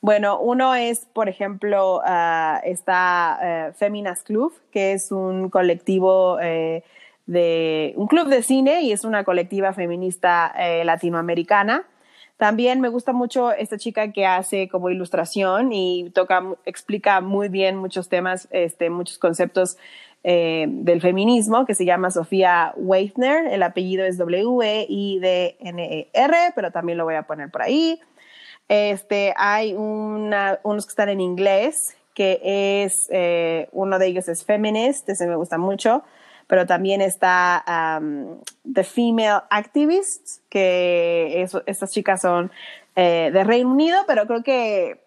[0.00, 6.82] Bueno, uno es, por ejemplo, uh, está uh, Feminas Club, que es un colectivo eh,
[7.26, 11.84] de un club de cine y es una colectiva feminista eh, latinoamericana.
[12.36, 17.76] También me gusta mucho esta chica que hace como ilustración y toca, explica muy bien
[17.76, 19.76] muchos temas, este, muchos conceptos
[20.24, 23.46] eh, del feminismo, que se llama Sofía Weithner.
[23.46, 24.82] El apellido es W-E-I-D-N-E-R,
[26.56, 28.00] pero también lo voy a poner por ahí.
[28.68, 32.40] Este, hay una, unos que están en inglés, que
[32.82, 36.02] es, eh, uno de ellos es Feminist, ese me gusta mucho
[36.46, 38.38] pero también está um,
[38.70, 42.50] The Female Activists, que estas chicas son
[42.96, 45.00] eh, de Reino Unido, pero creo que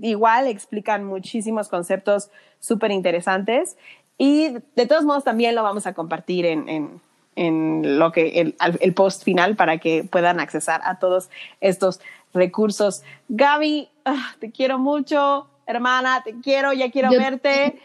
[0.00, 3.76] igual explican muchísimos conceptos súper interesantes
[4.16, 7.00] y de todos modos también lo vamos a compartir en,
[7.36, 12.00] en, lo que el, el, post final para que puedan accesar a todos estos
[12.34, 13.02] recursos.
[13.28, 17.78] Gaby, ah, te quiero mucho, hermana, te quiero, ya quiero verte.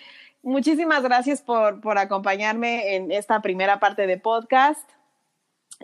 [0.44, 4.89] Muchísimas gracias por, por acompañarme en esta primera parte de podcast.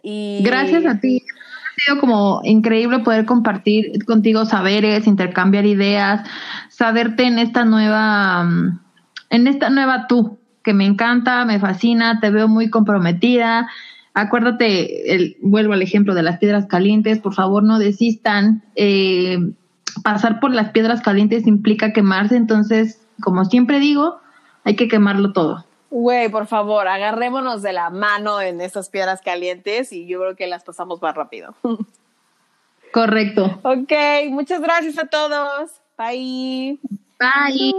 [0.03, 0.41] Y...
[0.43, 1.23] Gracias a ti.
[1.23, 6.27] Ha sido como increíble poder compartir contigo saberes, intercambiar ideas,
[6.69, 8.79] saberte en esta nueva, mm,
[9.29, 13.69] en esta nueva tú, que me encanta, me fascina, te veo muy comprometida.
[14.13, 18.61] Acuérdate, el, vuelvo al ejemplo de las piedras calientes, por favor no desistan.
[18.75, 19.39] Eh,
[20.03, 24.19] pasar por las piedras calientes implica quemarse, entonces, como siempre digo,
[24.69, 25.65] hay que quemarlo todo.
[25.89, 30.45] Güey, por favor, agarrémonos de la mano en estas piedras calientes y yo creo que
[30.45, 31.55] las pasamos más rápido.
[32.93, 33.59] Correcto.
[33.63, 33.91] Ok,
[34.29, 35.71] muchas gracias a todos.
[35.97, 36.79] Bye.
[37.19, 37.73] Bye.